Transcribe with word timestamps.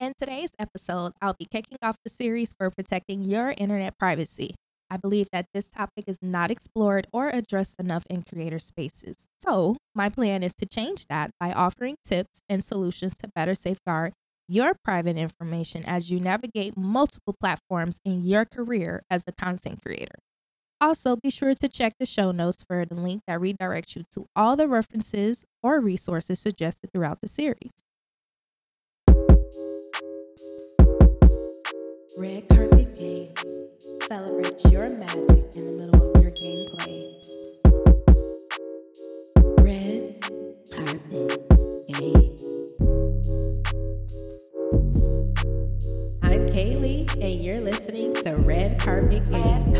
In 0.00 0.12
today's 0.18 0.50
episode, 0.58 1.12
I'll 1.22 1.36
be 1.38 1.46
kicking 1.46 1.78
off 1.80 1.96
the 2.02 2.10
series 2.10 2.52
for 2.52 2.68
protecting 2.68 3.22
your 3.22 3.54
internet 3.56 3.96
privacy. 3.96 4.54
I 4.90 4.96
believe 4.96 5.28
that 5.32 5.46
this 5.54 5.68
topic 5.68 6.04
is 6.08 6.18
not 6.20 6.50
explored 6.50 7.06
or 7.12 7.28
addressed 7.28 7.76
enough 7.78 8.04
in 8.10 8.22
creator 8.22 8.58
spaces. 8.58 9.28
So, 9.40 9.76
my 9.94 10.08
plan 10.08 10.42
is 10.42 10.52
to 10.56 10.66
change 10.66 11.06
that 11.06 11.30
by 11.38 11.52
offering 11.52 11.96
tips 12.04 12.40
and 12.48 12.62
solutions 12.62 13.12
to 13.20 13.30
better 13.34 13.54
safeguard 13.54 14.12
your 14.48 14.74
private 14.84 15.16
information 15.16 15.84
as 15.84 16.10
you 16.10 16.20
navigate 16.20 16.76
multiple 16.76 17.34
platforms 17.40 17.98
in 18.04 18.24
your 18.24 18.44
career 18.44 19.04
as 19.08 19.24
a 19.26 19.32
content 19.32 19.80
creator. 19.80 20.18
Also, 20.80 21.16
be 21.16 21.30
sure 21.30 21.54
to 21.54 21.68
check 21.68 21.92
the 21.98 22.04
show 22.04 22.32
notes 22.32 22.64
for 22.68 22.84
the 22.84 22.96
link 22.96 23.22
that 23.26 23.40
redirects 23.40 23.96
you 23.96 24.04
to 24.12 24.26
all 24.36 24.56
the 24.56 24.68
references 24.68 25.44
or 25.62 25.80
resources 25.80 26.40
suggested 26.40 26.90
throughout 26.92 27.20
the 27.22 27.28
series. 27.28 27.83
Red 32.16 32.48
Carpet 32.48 32.94
Gamez. 32.94 34.06
Celebrate 34.06 34.64
your 34.70 34.88
magic 34.88 35.56
in 35.56 35.66
the 35.66 35.72
middle 35.80 36.14
of 36.14 36.22
your 36.22 36.30
gameplay. 36.30 37.10
Red 39.58 40.22
Carpet 40.72 41.28
Gamez. 41.90 42.42
I'm 46.22 46.46
Kaylee, 46.46 47.10
and 47.20 47.44
you're 47.44 47.60
listening 47.60 48.14
to 48.14 48.36
Red 48.46 48.78
Carpet 48.78 49.24
Gamez. 49.24 49.74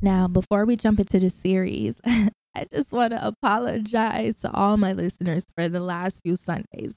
Now, 0.00 0.28
before 0.28 0.64
we 0.64 0.76
jump 0.76 1.00
into 1.00 1.18
the 1.18 1.28
series, 1.28 2.00
I 2.56 2.64
just 2.74 2.90
want 2.90 3.12
to 3.12 3.26
apologize 3.26 4.36
to 4.40 4.50
all 4.50 4.78
my 4.78 4.94
listeners 4.94 5.44
for 5.54 5.68
the 5.68 5.80
last 5.80 6.20
few 6.24 6.36
Sundays. 6.36 6.96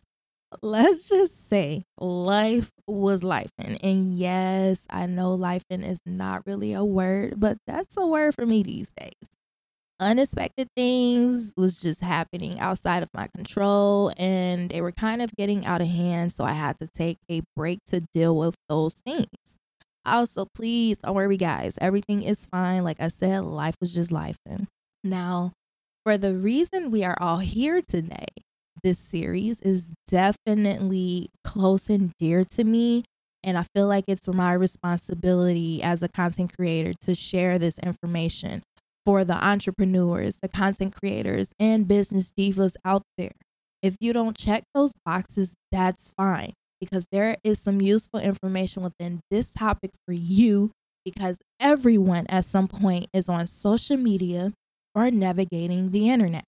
Let's 0.62 1.10
just 1.10 1.50
say 1.50 1.82
life 2.00 2.72
was 2.88 3.26
life. 3.26 3.52
And 3.58 4.16
yes, 4.16 4.86
I 4.90 5.06
know 5.06 5.34
life 5.34 5.64
is 5.70 6.00
not 6.06 6.48
really 6.48 6.72
a 6.72 6.86
word, 6.86 7.42
but 7.42 7.58
that's 7.68 7.98
a 7.98 8.08
word 8.08 8.36
for 8.36 8.46
me 8.46 8.64
these 8.64 8.94
days. 8.98 9.12
Unexpected 10.00 10.70
things 10.78 11.54
was 11.58 11.82
just 11.82 12.00
happening 12.00 12.58
outside 12.62 13.04
of 13.04 13.10
my 13.14 13.28
control 13.36 14.14
and 14.16 14.70
they 14.70 14.80
were 14.80 14.94
kind 14.94 15.22
of 15.22 15.30
getting 15.36 15.66
out 15.66 15.82
of 15.82 15.90
hand. 15.90 16.32
So 16.32 16.46
I 16.46 16.54
had 16.54 16.80
to 16.80 16.88
take 16.88 17.18
a 17.30 17.42
break 17.58 17.80
to 17.88 18.00
deal 18.14 18.34
with 18.38 18.56
those 18.70 18.94
things. 19.06 19.28
Also, 20.06 20.48
please 20.56 21.00
don't 21.00 21.16
worry, 21.16 21.36
guys. 21.36 21.78
Everything 21.82 22.23
is 22.23 22.48
fine. 22.48 22.86
Like 22.86 23.02
I 23.02 23.10
said, 23.10 23.42
life 23.42 23.76
was 23.82 23.94
just 23.94 24.10
life. 24.10 24.38
Now, 25.03 25.53
for 26.03 26.17
the 26.17 26.36
reason 26.36 26.92
we 26.92 27.03
are 27.03 27.17
all 27.19 27.38
here 27.39 27.81
today, 27.81 28.28
this 28.83 29.00
series 29.00 29.61
is 29.61 29.94
definitely 30.08 31.30
close 31.44 31.89
and 31.89 32.11
dear 32.19 32.44
to 32.44 32.64
me. 32.64 33.03
And 33.44 33.58
I 33.58 33.64
feel 33.73 33.88
like 33.88 34.05
it's 34.08 34.27
my 34.27 34.53
responsibility 34.53 35.81
as 35.81 36.03
a 36.03 36.09
content 36.09 36.55
creator 36.58 36.94
to 37.02 37.16
share 37.16 37.58
this 37.58 37.80
information 37.80 38.64
for 39.05 39.23
the 39.23 39.42
entrepreneurs, 39.44 40.38
the 40.42 40.50
content 40.50 40.94
creators, 40.95 41.53
and 41.59 41.88
business 41.88 42.33
divas 42.38 42.75
out 42.83 43.03
there. 43.17 43.31
If 43.81 43.95
you 44.02 44.11
don't 44.11 44.36
check 44.36 44.64
those 44.73 44.92
boxes, 45.05 45.53
that's 45.72 46.11
fine 46.17 46.53
because 46.81 47.05
there 47.11 47.38
is 47.44 47.59
some 47.59 47.81
useful 47.81 48.20
information 48.20 48.83
within 48.83 49.22
this 49.31 49.52
topic 49.52 49.92
for 50.05 50.14
you 50.14 50.72
because 51.05 51.39
everyone 51.59 52.27
at 52.27 52.44
some 52.45 52.67
point 52.67 53.08
is 53.14 53.30
on 53.30 53.47
social 53.47 53.97
media 53.97 54.52
or 54.95 55.12
navigating 55.12 55.92
the 55.92 56.09
internet. 56.09 56.45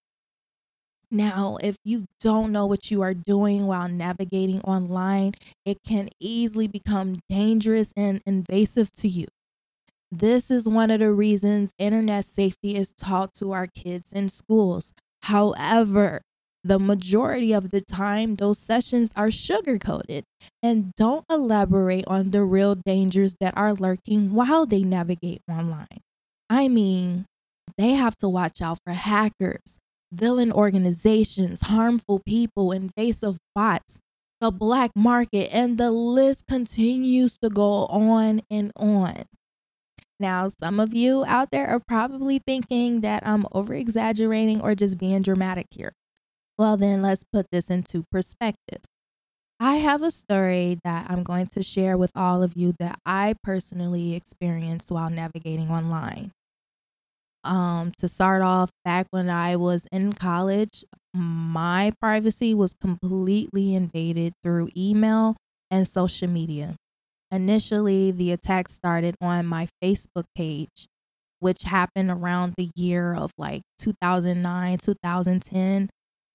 Now, 1.14 1.58
if 1.62 1.76
you 1.84 2.06
don't 2.22 2.52
know 2.54 2.66
what 2.66 2.90
you 2.90 3.02
are 3.02 3.14
doing 3.14 3.68
while 3.68 3.90
navigating 3.90 4.62
online, 4.62 5.34
it 5.66 5.78
can 5.86 6.10
easily 6.20 6.68
become 6.68 7.20
dangerous 7.30 7.92
and 7.98 8.22
invasive 8.26 8.92
to 8.94 9.10
you. 9.10 9.28
This 10.12 10.52
is 10.52 10.68
one 10.70 10.92
of 10.92 11.00
the 11.00 11.12
reasons 11.12 11.74
internet 11.78 12.26
safety 12.26 12.76
is 12.76 12.94
taught 12.94 13.34
to 13.36 13.52
our 13.54 13.68
kids 13.68 14.12
in 14.14 14.30
schools. 14.30 14.94
However, 15.24 16.22
the 16.64 16.80
majority 16.80 17.54
of 17.54 17.72
the 17.72 17.82
time, 17.82 18.36
those 18.36 18.60
sessions 18.60 19.12
are 19.16 19.32
sugar 19.32 19.80
coated 19.80 20.26
and 20.62 20.94
don't 20.96 21.26
elaborate 21.30 22.06
on 22.08 22.32
the 22.32 22.44
real 22.44 22.76
dangers 22.76 23.36
that 23.40 23.58
are 23.58 23.74
lurking 23.74 24.34
while 24.34 24.66
they 24.66 24.84
navigate 24.84 25.42
online. 25.50 26.02
I 26.50 26.68
mean, 26.68 27.26
they 27.82 27.92
have 27.92 28.16
to 28.18 28.30
watch 28.30 28.62
out 28.62 28.80
for 28.86 28.94
hackers, 28.94 29.80
villain 30.12 30.52
organizations, 30.52 31.62
harmful 31.62 32.22
people, 32.26 32.72
invasive 32.72 33.38
bots, 33.56 34.00
the 34.40 34.52
black 34.52 34.92
market, 34.96 35.54
and 35.54 35.78
the 35.78 35.92
list 35.92 36.46
continues 36.48 37.38
to 37.42 37.50
go 37.50 37.86
on 37.88 38.42
and 38.50 38.72
on. 38.76 39.24
Now, 40.20 40.50
some 40.50 40.80
of 40.80 40.94
you 40.94 41.24
out 41.26 41.50
there 41.52 41.68
are 41.68 41.80
probably 41.80 42.40
thinking 42.46 43.02
that 43.02 43.26
I'm 43.26 43.46
over 43.52 43.74
exaggerating 43.74 44.62
or 44.62 44.76
just 44.76 44.98
being 44.98 45.22
dramatic 45.24 45.68
here. 45.72 45.94
Well, 46.58 46.78
then 46.78 47.02
let's 47.02 47.24
put 47.34 47.48
this 47.52 47.72
into 47.72 48.04
perspective. 48.12 48.82
I 49.60 49.78
have 49.78 50.02
a 50.02 50.12
story 50.12 50.80
that 50.84 51.08
I'm 51.10 51.24
going 51.24 51.48
to 51.48 51.64
share 51.64 51.98
with 51.98 52.12
all 52.16 52.44
of 52.44 52.56
you 52.56 52.74
that 52.80 53.00
I 53.06 53.36
personally 53.44 54.16
experienced 54.16 54.92
while 54.92 55.10
navigating 55.10 55.70
online. 55.70 56.32
Um, 57.44 57.92
to 57.98 58.08
start 58.08 58.42
off, 58.42 58.70
back 58.86 59.08
when 59.12 59.30
I 59.30 59.56
was 59.56 59.88
in 59.92 60.14
college, 60.14 60.86
my 61.14 61.92
privacy 62.00 62.54
was 62.54 62.76
completely 62.80 63.74
invaded 63.74 64.34
through 64.44 64.70
email 64.78 65.36
and 65.72 65.88
social 65.88 66.28
media. 66.28 66.76
Initially, 67.32 68.12
the 68.12 68.32
attack 68.32 68.70
started 68.70 69.16
on 69.22 69.46
my 69.46 69.68
Facebook 69.84 70.26
page, 70.36 70.88
which 71.40 71.64
happened 71.64 72.12
around 72.12 72.54
the 72.58 72.70
year 72.76 73.16
of 73.16 73.32
like 73.38 73.62
2009, 73.80 74.78
2010. 74.78 75.90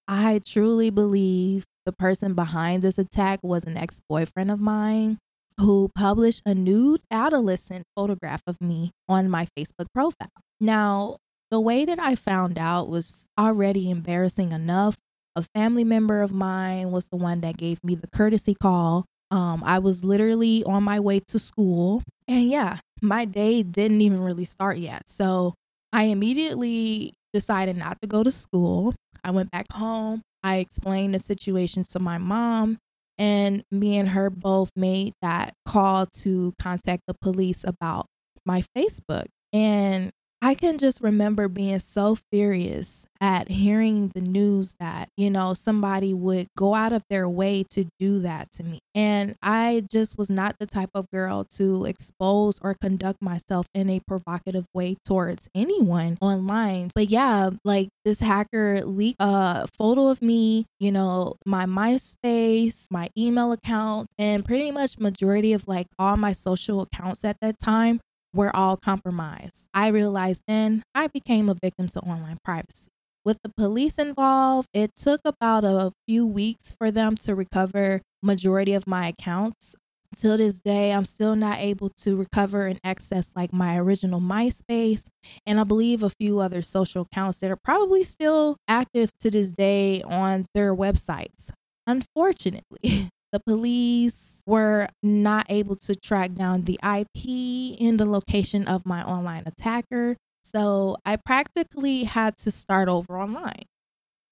I 0.07 0.41
truly 0.45 0.89
believe 0.89 1.65
the 1.85 1.93
person 1.93 2.33
behind 2.33 2.81
this 2.81 2.97
attack 2.97 3.39
was 3.43 3.63
an 3.63 3.77
ex 3.77 4.01
boyfriend 4.09 4.51
of 4.51 4.59
mine 4.59 5.19
who 5.59 5.89
published 5.95 6.41
a 6.45 6.53
nude 6.53 7.01
adolescent 7.09 7.83
photograph 7.95 8.41
of 8.45 8.59
me 8.61 8.91
on 9.07 9.29
my 9.29 9.47
Facebook 9.57 9.87
profile. 9.93 10.29
Now, 10.59 11.17
the 11.51 11.59
way 11.59 11.85
that 11.85 11.99
I 11.99 12.15
found 12.15 12.57
out 12.57 12.89
was 12.89 13.27
already 13.39 13.89
embarrassing 13.89 14.51
enough. 14.51 14.97
A 15.35 15.43
family 15.55 15.83
member 15.83 16.21
of 16.21 16.31
mine 16.31 16.91
was 16.91 17.07
the 17.07 17.15
one 17.15 17.41
that 17.41 17.57
gave 17.57 17.83
me 17.83 17.95
the 17.95 18.07
courtesy 18.07 18.55
call. 18.55 19.05
Um, 19.29 19.63
I 19.63 19.79
was 19.79 20.03
literally 20.03 20.63
on 20.63 20.83
my 20.83 20.99
way 20.99 21.19
to 21.27 21.37
school, 21.39 22.01
and 22.27 22.49
yeah, 22.49 22.79
my 23.01 23.25
day 23.25 23.61
didn't 23.61 24.01
even 24.01 24.21
really 24.21 24.45
start 24.45 24.77
yet. 24.77 25.03
So 25.07 25.53
I 25.93 26.03
immediately 26.05 27.13
decided 27.33 27.77
not 27.77 28.01
to 28.01 28.07
go 28.07 28.23
to 28.23 28.31
school. 28.31 28.95
I 29.23 29.31
went 29.31 29.51
back 29.51 29.71
home. 29.71 30.21
I 30.43 30.57
explained 30.57 31.13
the 31.13 31.19
situation 31.19 31.83
to 31.91 31.99
my 31.99 32.17
mom, 32.17 32.77
and 33.17 33.63
me 33.71 33.97
and 33.97 34.09
her 34.09 34.29
both 34.29 34.71
made 34.75 35.13
that 35.21 35.53
call 35.65 36.05
to 36.21 36.53
contact 36.59 37.03
the 37.07 37.15
police 37.21 37.63
about 37.63 38.05
my 38.45 38.63
Facebook. 38.75 39.25
And 39.53 40.11
I 40.39 40.53
can 40.53 40.77
just 40.77 41.01
remember 41.01 41.47
being 41.47 41.79
so 41.79 42.15
furious 42.31 43.07
at 43.19 43.49
hearing 43.49 44.09
the 44.13 44.21
news 44.21 44.75
that, 44.79 45.09
you 45.17 45.31
know, 45.31 45.55
somebody 45.55 46.13
would 46.13 46.47
go 46.55 46.75
out 46.75 46.93
of 46.93 47.01
their 47.09 47.27
way 47.27 47.63
to 47.71 47.87
do 47.99 48.19
that 48.19 48.51
to 48.51 48.63
me. 48.63 48.79
And 48.93 49.35
I 49.41 49.83
just 49.91 50.15
was 50.15 50.29
not 50.29 50.55
the 50.59 50.67
type 50.67 50.91
of 50.93 51.09
girl 51.11 51.43
to 51.53 51.85
expose 51.85 52.59
or 52.61 52.75
conduct 52.75 53.19
myself 53.19 53.65
in 53.73 53.89
a 53.89 53.99
provocative 54.07 54.65
way 54.75 54.97
towards 55.03 55.49
anyone 55.55 56.19
online. 56.21 56.89
But 56.93 57.09
yeah, 57.09 57.49
like 57.65 57.89
this 58.05 58.19
hacker 58.19 58.85
leaked 58.85 59.17
a 59.19 59.67
photo 59.75 60.07
of 60.07 60.21
me, 60.21 60.67
you 60.79 60.91
know, 60.91 61.35
my 61.47 61.65
MySpace, 61.65 62.85
my 62.91 63.09
email 63.17 63.51
account, 63.51 64.09
and 64.19 64.45
pretty 64.45 64.69
much 64.69 64.99
majority 64.99 65.53
of 65.53 65.67
like 65.67 65.87
all 65.97 66.15
my 66.15 66.31
social 66.31 66.81
accounts 66.81 67.25
at 67.25 67.37
that 67.41 67.57
time 67.57 67.99
were 68.37 68.55
all 68.55 68.77
compromised. 68.77 69.67
I 69.73 69.87
realized 69.87 70.43
then 70.47 70.83
I 70.93 71.07
became 71.07 71.49
a 71.49 71.55
victim 71.55 71.87
to 71.89 71.99
online 72.01 72.37
privacy. 72.45 72.89
With 73.25 73.39
the 73.43 73.49
police 73.49 73.97
involved, 73.97 74.69
it 74.73 74.91
took 74.95 75.19
about 75.25 75.65
a 75.65 75.91
few 76.07 76.25
weeks 76.25 76.73
for 76.77 76.91
them 76.91 77.15
to 77.17 77.35
recover 77.35 78.01
majority 78.23 78.73
of 78.73 78.87
my 78.87 79.07
accounts. 79.09 79.75
Till 80.15 80.37
this 80.37 80.61
day, 80.61 80.93
I'm 80.93 81.03
still 81.03 81.35
not 81.35 81.59
able 81.59 81.89
to 82.03 82.15
recover 82.15 82.67
and 82.67 82.79
access 82.83 83.33
like 83.35 83.51
my 83.51 83.77
original 83.77 84.21
MySpace 84.21 85.07
and 85.45 85.59
I 85.59 85.65
believe 85.65 86.01
a 86.03 86.09
few 86.09 86.39
other 86.39 86.61
social 86.61 87.01
accounts 87.01 87.39
that 87.39 87.51
are 87.51 87.57
probably 87.61 88.03
still 88.03 88.55
active 88.69 89.09
to 89.19 89.29
this 89.29 89.51
day 89.51 90.01
on 90.03 90.45
their 90.53 90.73
websites. 90.73 91.49
Unfortunately, 91.85 93.09
the 93.31 93.39
police 93.39 94.41
were 94.45 94.87
not 95.03 95.45
able 95.49 95.75
to 95.75 95.95
track 95.95 96.33
down 96.33 96.63
the 96.63 96.79
IP 96.83 97.79
and 97.81 97.99
the 97.99 98.05
location 98.05 98.67
of 98.67 98.85
my 98.85 99.03
online 99.03 99.43
attacker. 99.45 100.15
So 100.43 100.97
I 101.05 101.17
practically 101.17 102.05
had 102.05 102.37
to 102.37 102.51
start 102.51 102.87
over 102.89 103.19
online. 103.19 103.63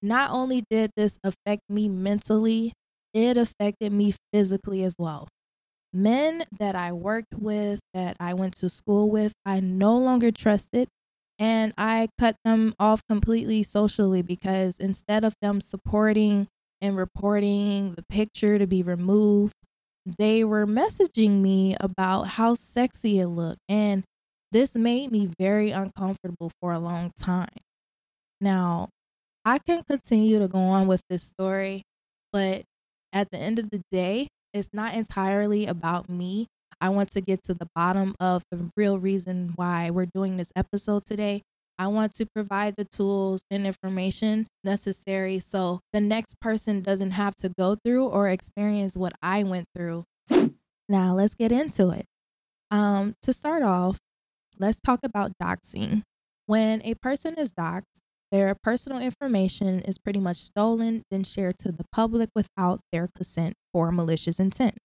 Not 0.02 0.30
only 0.30 0.64
did 0.70 0.90
this 0.96 1.18
affect 1.24 1.62
me 1.68 1.88
mentally, 1.88 2.72
it 3.14 3.36
affected 3.36 3.92
me 3.92 4.14
physically 4.32 4.84
as 4.84 4.94
well. 4.98 5.28
Men 5.92 6.44
that 6.58 6.74
I 6.76 6.92
worked 6.92 7.34
with, 7.34 7.80
that 7.94 8.16
I 8.20 8.34
went 8.34 8.56
to 8.56 8.68
school 8.68 9.10
with, 9.10 9.32
I 9.44 9.60
no 9.60 9.96
longer 9.98 10.30
trusted 10.30 10.88
and 11.38 11.72
I 11.78 12.08
cut 12.18 12.36
them 12.44 12.74
off 12.78 13.02
completely 13.08 13.62
socially 13.62 14.22
because 14.22 14.80
instead 14.80 15.24
of 15.24 15.34
them 15.42 15.60
supporting 15.60 16.48
and 16.86 16.96
reporting 16.96 17.94
the 17.94 18.04
picture 18.08 18.58
to 18.58 18.66
be 18.66 18.82
removed, 18.82 19.54
they 20.18 20.44
were 20.44 20.66
messaging 20.66 21.40
me 21.42 21.76
about 21.80 22.24
how 22.28 22.54
sexy 22.54 23.20
it 23.20 23.26
looked. 23.26 23.58
And 23.68 24.04
this 24.52 24.74
made 24.76 25.10
me 25.10 25.28
very 25.38 25.72
uncomfortable 25.72 26.50
for 26.60 26.72
a 26.72 26.78
long 26.78 27.12
time. 27.18 27.48
Now, 28.40 28.88
I 29.44 29.58
can 29.58 29.82
continue 29.82 30.38
to 30.38 30.48
go 30.48 30.58
on 30.58 30.86
with 30.86 31.02
this 31.10 31.22
story, 31.22 31.82
but 32.32 32.62
at 33.12 33.30
the 33.30 33.38
end 33.38 33.58
of 33.58 33.70
the 33.70 33.82
day, 33.90 34.28
it's 34.54 34.70
not 34.72 34.94
entirely 34.94 35.66
about 35.66 36.08
me. 36.08 36.46
I 36.80 36.90
want 36.90 37.10
to 37.12 37.20
get 37.20 37.42
to 37.44 37.54
the 37.54 37.68
bottom 37.74 38.14
of 38.20 38.42
the 38.50 38.70
real 38.76 38.98
reason 38.98 39.52
why 39.56 39.90
we're 39.90 40.08
doing 40.14 40.36
this 40.36 40.52
episode 40.56 41.04
today. 41.06 41.42
I 41.78 41.88
want 41.88 42.14
to 42.16 42.26
provide 42.26 42.74
the 42.76 42.84
tools 42.84 43.42
and 43.50 43.66
information 43.66 44.46
necessary 44.64 45.38
so 45.38 45.80
the 45.92 46.00
next 46.00 46.40
person 46.40 46.80
doesn't 46.80 47.10
have 47.12 47.34
to 47.36 47.52
go 47.58 47.76
through 47.84 48.06
or 48.06 48.28
experience 48.28 48.96
what 48.96 49.12
I 49.22 49.42
went 49.42 49.66
through. 49.74 50.04
Now, 50.88 51.14
let's 51.14 51.34
get 51.34 51.52
into 51.52 51.90
it. 51.90 52.06
Um, 52.70 53.14
to 53.22 53.32
start 53.32 53.62
off, 53.62 53.98
let's 54.58 54.78
talk 54.80 55.00
about 55.02 55.32
doxing. 55.42 56.02
When 56.46 56.80
a 56.82 56.94
person 56.94 57.34
is 57.34 57.52
doxed, 57.52 58.00
their 58.32 58.54
personal 58.62 59.00
information 59.00 59.80
is 59.80 59.98
pretty 59.98 60.20
much 60.20 60.38
stolen, 60.38 61.02
then 61.10 61.24
shared 61.24 61.58
to 61.58 61.72
the 61.72 61.84
public 61.92 62.30
without 62.34 62.80
their 62.92 63.08
consent 63.14 63.54
or 63.74 63.92
malicious 63.92 64.38
intent. 64.40 64.76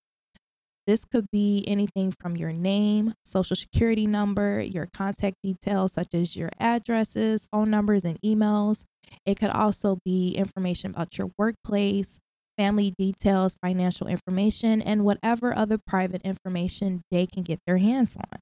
This 0.88 1.06
could 1.06 1.28
be 1.32 1.64
anything 1.68 2.14
from 2.20 2.36
your 2.36 2.52
name, 2.52 3.14
social 3.24 3.56
security 3.56 4.08
number, 4.08 4.60
your 4.62 4.90
contact 4.94 5.36
details, 5.44 5.94
such 5.94 6.14
as 6.14 6.36
your 6.36 6.50
addresses, 6.60 7.48
phone 7.52 7.70
numbers, 7.70 8.04
and 8.04 8.20
emails. 8.22 8.84
It 9.26 9.40
could 9.40 9.52
also 9.52 10.00
be 10.04 10.32
information 10.32 10.92
about 10.92 11.18
your 11.18 11.30
workplace, 11.38 12.20
family 12.58 12.94
details, 12.98 13.58
financial 13.62 14.08
information, 14.08 14.82
and 14.82 15.06
whatever 15.06 15.56
other 15.56 15.78
private 15.78 16.22
information 16.24 17.02
they 17.12 17.28
can 17.28 17.44
get 17.44 17.60
their 17.68 17.78
hands 17.78 18.16
on. 18.16 18.40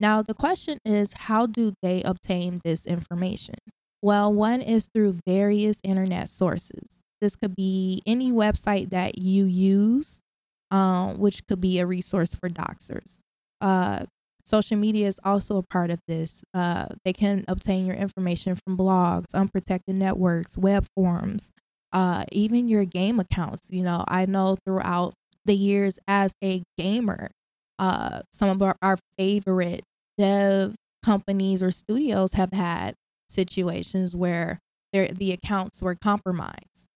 Now, 0.00 0.22
the 0.22 0.34
question 0.34 0.78
is 0.84 1.12
how 1.12 1.46
do 1.46 1.74
they 1.82 2.02
obtain 2.02 2.60
this 2.64 2.86
information? 2.86 3.56
Well, 4.00 4.32
one 4.32 4.62
is 4.62 4.88
through 4.94 5.18
various 5.26 5.80
internet 5.82 6.28
sources. 6.28 7.02
This 7.20 7.34
could 7.34 7.56
be 7.56 8.00
any 8.06 8.30
website 8.30 8.90
that 8.90 9.18
you 9.18 9.44
use 9.44 10.20
um, 10.70 11.18
which 11.18 11.46
could 11.46 11.60
be 11.60 11.78
a 11.78 11.86
resource 11.86 12.34
for 12.34 12.48
doxers. 12.48 13.20
Uh, 13.60 14.04
social 14.44 14.76
media 14.76 15.06
is 15.06 15.20
also 15.24 15.56
a 15.56 15.62
part 15.62 15.90
of 15.90 15.98
this. 16.08 16.42
Uh, 16.54 16.86
they 17.04 17.12
can 17.12 17.44
obtain 17.48 17.86
your 17.86 17.96
information 17.96 18.56
from 18.56 18.76
blogs, 18.76 19.34
unprotected 19.34 19.94
networks, 19.94 20.56
web 20.56 20.86
forums, 20.94 21.52
uh, 21.92 22.24
even 22.32 22.68
your 22.68 22.84
game 22.84 23.20
accounts. 23.20 23.68
You 23.70 23.82
know, 23.82 24.04
I 24.08 24.26
know 24.26 24.56
throughout 24.64 25.14
the 25.44 25.54
years 25.54 25.98
as 26.06 26.32
a 26.42 26.62
gamer, 26.76 27.30
uh, 27.78 28.22
some 28.32 28.50
of 28.50 28.62
our, 28.62 28.76
our 28.82 28.98
favorite 29.18 29.82
dev 30.16 30.74
companies 31.04 31.62
or 31.62 31.70
studios 31.70 32.32
have 32.32 32.52
had 32.52 32.94
situations 33.28 34.16
where 34.16 34.58
the 34.92 35.32
accounts 35.32 35.82
were 35.82 35.94
compromised. 35.94 36.88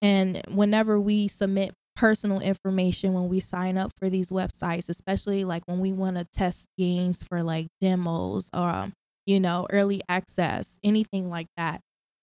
And 0.00 0.40
whenever 0.48 1.00
we 1.00 1.28
submit 1.28 1.72
personal 1.96 2.40
information 2.40 3.12
when 3.12 3.28
we 3.28 3.40
sign 3.40 3.76
up 3.78 3.92
for 3.98 4.08
these 4.08 4.30
websites, 4.30 4.88
especially 4.88 5.44
like 5.44 5.62
when 5.66 5.80
we 5.80 5.92
want 5.92 6.18
to 6.18 6.24
test 6.32 6.66
games 6.78 7.22
for 7.22 7.42
like 7.42 7.68
demos 7.80 8.48
or, 8.54 8.68
um, 8.68 8.92
you 9.26 9.40
know, 9.40 9.66
early 9.70 10.00
access, 10.08 10.78
anything 10.82 11.28
like 11.28 11.48
that, 11.56 11.80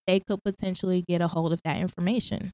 they 0.08 0.20
could 0.20 0.44
potentially 0.44 1.04
get 1.08 1.22
a 1.22 1.28
hold 1.28 1.54
of 1.54 1.62
that 1.64 1.78
information. 1.78 2.52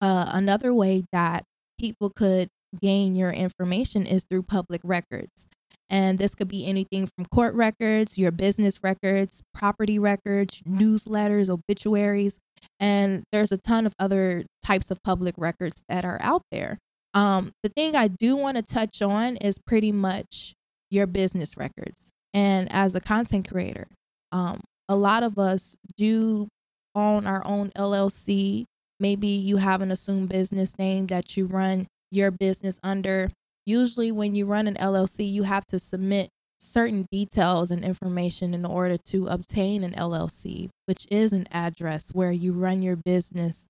Uh, 0.00 0.30
another 0.32 0.72
way 0.74 1.04
that 1.12 1.44
people 1.78 2.10
could 2.10 2.48
gain 2.80 3.14
your 3.14 3.30
information 3.30 4.06
is 4.06 4.24
through 4.28 4.42
public 4.42 4.80
records. 4.84 5.48
And 5.90 6.18
this 6.18 6.34
could 6.34 6.48
be 6.48 6.66
anything 6.66 7.06
from 7.06 7.26
court 7.26 7.54
records, 7.54 8.16
your 8.16 8.30
business 8.30 8.82
records, 8.82 9.42
property 9.52 9.98
records, 9.98 10.62
newsletters, 10.62 11.50
obituaries, 11.50 12.38
and 12.80 13.22
there's 13.32 13.52
a 13.52 13.58
ton 13.58 13.86
of 13.86 13.94
other 13.98 14.44
types 14.64 14.90
of 14.90 15.02
public 15.02 15.34
records 15.38 15.82
that 15.88 16.04
are 16.04 16.18
out 16.20 16.42
there. 16.50 16.78
Um, 17.14 17.52
the 17.62 17.68
thing 17.68 17.94
I 17.94 18.08
do 18.08 18.36
want 18.36 18.56
to 18.56 18.62
touch 18.62 19.02
on 19.02 19.36
is 19.36 19.58
pretty 19.58 19.92
much 19.92 20.54
your 20.90 21.06
business 21.06 21.56
records. 21.56 22.10
And 22.34 22.70
as 22.72 22.94
a 22.94 23.00
content 23.00 23.50
creator, 23.50 23.86
um, 24.30 24.60
a 24.88 24.96
lot 24.96 25.22
of 25.22 25.38
us 25.38 25.76
do 25.96 26.48
own 26.94 27.26
our 27.26 27.46
own 27.46 27.70
LLC. 27.76 28.64
Maybe 29.00 29.28
you 29.28 29.56
have 29.58 29.80
an 29.80 29.90
assumed 29.90 30.28
business 30.28 30.78
name 30.78 31.06
that 31.08 31.36
you 31.36 31.46
run 31.46 31.86
your 32.10 32.30
business 32.30 32.78
under. 32.82 33.30
Usually, 33.64 34.12
when 34.12 34.34
you 34.34 34.46
run 34.46 34.66
an 34.66 34.74
LLC, 34.74 35.30
you 35.30 35.44
have 35.44 35.66
to 35.66 35.78
submit 35.78 36.30
certain 36.62 37.06
details 37.10 37.70
and 37.70 37.84
information 37.84 38.54
in 38.54 38.64
order 38.64 38.96
to 38.96 39.26
obtain 39.26 39.82
an 39.82 39.92
LLC, 39.92 40.70
which 40.86 41.06
is 41.10 41.32
an 41.32 41.48
address 41.50 42.10
where 42.12 42.32
you 42.32 42.52
run 42.52 42.82
your 42.82 42.96
business. 42.96 43.66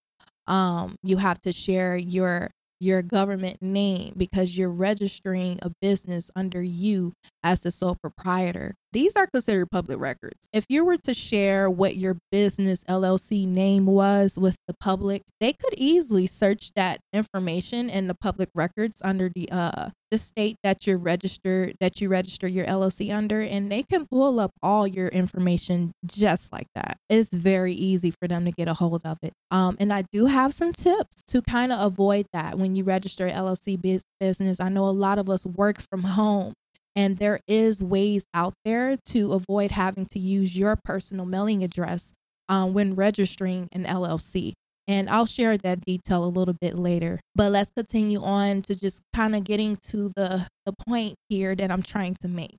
Um, 0.47 0.97
you 1.03 1.17
have 1.17 1.41
to 1.43 1.53
share 1.53 1.97
your 1.97 2.51
your 2.81 3.01
government 3.01 3.57
name 3.63 4.13
because 4.17 4.59
you're 4.59 4.69
registering 4.69 5.57
a 5.63 5.71
business 5.81 6.33
under 6.35 6.61
you 6.61 7.13
as 7.45 7.63
the 7.63 7.71
sole 7.71 7.97
proprietor. 8.03 8.75
These 8.93 9.17
are 9.17 9.27
considered 9.27 9.71
public 9.71 9.99
records. 9.99 10.49
If 10.53 10.67
you 10.69 10.85
were 10.85 10.99
to 10.99 11.15
share 11.15 11.71
what 11.71 11.97
your 11.97 12.19
business 12.31 12.85
LLC 12.85 13.49
name 13.49 13.87
was 13.87 14.39
with 14.39 14.57
the 14.69 14.75
public, 14.75 15.23
they 15.41 15.55
could 15.55 15.75
easily 15.77 16.27
search 16.27 16.73
that 16.77 17.01
information 17.13 17.89
in 17.89 18.07
the 18.07 18.15
public 18.15 18.51
records 18.55 19.01
under 19.03 19.31
the 19.35 19.51
uh 19.51 19.91
the 20.11 20.19
state 20.19 20.57
that 20.63 20.87
you're 20.87 20.99
registered 20.99 21.75
that 21.81 22.03
you 22.03 22.09
register 22.11 22.47
your 22.47 22.67
LLC 22.67 23.11
under 23.11 23.41
and 23.41 23.73
they 23.73 23.83
can 23.83 24.07
pull 24.07 24.39
up 24.39 24.51
all 24.63 24.87
your 24.87 25.09
information 25.09 25.91
just 26.05 26.53
like 26.53 26.67
that. 26.75 26.99
It's 27.09 27.31
very 27.31 27.73
easy 27.73 28.11
for 28.11 28.29
them 28.29 28.45
to 28.45 28.53
get 28.53 28.69
a 28.69 28.75
hold 28.75 29.01
of 29.07 29.17
it. 29.23 29.33
Um, 29.51 29.79
and 29.81 29.91
I 29.91 30.05
do 30.13 30.27
have 30.27 30.53
some 30.53 30.75
tips 30.75 31.23
to 31.29 31.41
kind 31.41 31.73
of 31.73 31.81
avoid 31.81 32.27
that 32.35 32.59
when 32.59 32.77
you 32.77 32.85
register 32.85 33.27
LLC 33.27 33.81
biz- 33.81 34.05
business. 34.21 34.61
I 34.61 34.69
know 34.69 34.85
a 34.85 34.91
lot 34.91 35.19
of 35.19 35.31
us 35.31 35.47
work 35.47 35.81
from 35.81 36.03
home 36.03 36.53
and 36.95 37.19
there 37.19 37.41
is 37.47 37.83
ways 37.83 38.25
out 38.35 38.55
there 38.65 38.97
to 39.07 39.33
avoid 39.33 39.71
having 39.71 40.07
to 40.07 40.19
use 40.19 40.57
your 40.57 40.77
personal 40.85 41.25
mailing 41.25 41.63
address 41.65 42.13
um, 42.49 42.75
when 42.75 42.95
registering 42.95 43.69
an 43.73 43.85
LLC. 43.85 44.53
And 44.89 45.09
I'll 45.09 45.27
share 45.27 45.57
that 45.59 45.81
detail 45.87 46.25
a 46.25 46.27
little 46.27 46.57
bit 46.61 46.79
later. 46.79 47.21
But 47.35 47.53
let's 47.53 47.71
continue 47.71 48.21
on 48.21 48.63
to 48.63 48.75
just 48.75 49.01
kind 49.15 49.37
of 49.37 49.45
getting 49.45 49.77
to 49.91 50.11
the, 50.17 50.47
the 50.67 50.75
point 50.87 51.15
here 51.29 51.55
that 51.55 51.71
I'm 51.71 51.83
trying 51.83 52.17
to 52.21 52.29
make. 52.29 52.57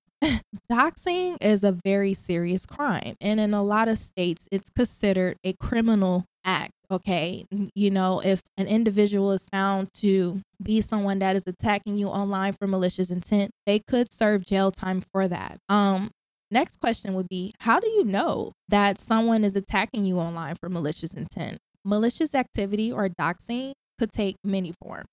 Doxing 0.72 1.38
is 1.42 1.64
a 1.64 1.72
very 1.72 2.14
serious 2.14 2.66
crime. 2.66 3.16
And 3.22 3.40
in 3.40 3.54
a 3.54 3.64
lot 3.64 3.88
of 3.88 3.98
states, 3.98 4.48
it's 4.52 4.70
considered 4.70 5.38
a 5.44 5.54
criminal 5.54 6.26
act. 6.46 6.72
Okay. 6.92 7.46
You 7.74 7.90
know, 7.90 8.22
if 8.24 8.42
an 8.58 8.68
individual 8.68 9.32
is 9.32 9.48
found 9.52 9.90
to 9.96 10.42
be 10.62 10.82
someone 10.82 11.20
that 11.20 11.36
is 11.36 11.44
attacking 11.48 11.96
you 11.96 12.08
online 12.08 12.54
for 12.54 12.68
malicious 12.68 13.10
intent, 13.10 13.52
they 13.66 13.80
could 13.80 14.12
serve 14.14 14.46
jail 14.46 14.72
time 14.72 15.02
for 15.12 15.28
that. 15.28 15.58
Um, 15.70 16.12
next 16.52 16.80
question 16.80 17.14
would 17.16 17.28
be 17.28 17.52
How 17.60 17.80
do 17.80 17.90
you 17.90 18.04
know 18.04 18.54
that 18.70 19.02
someone 19.02 19.44
is 19.44 19.56
attacking 19.56 20.06
you 20.06 20.20
online 20.20 20.56
for 20.56 20.70
malicious 20.70 21.14
intent? 21.14 21.58
Malicious 21.84 22.36
activity 22.36 22.92
or 22.92 23.10
doxing 23.10 23.74
could 24.00 24.12
take 24.12 24.36
many 24.44 24.74
forms. 24.82 25.08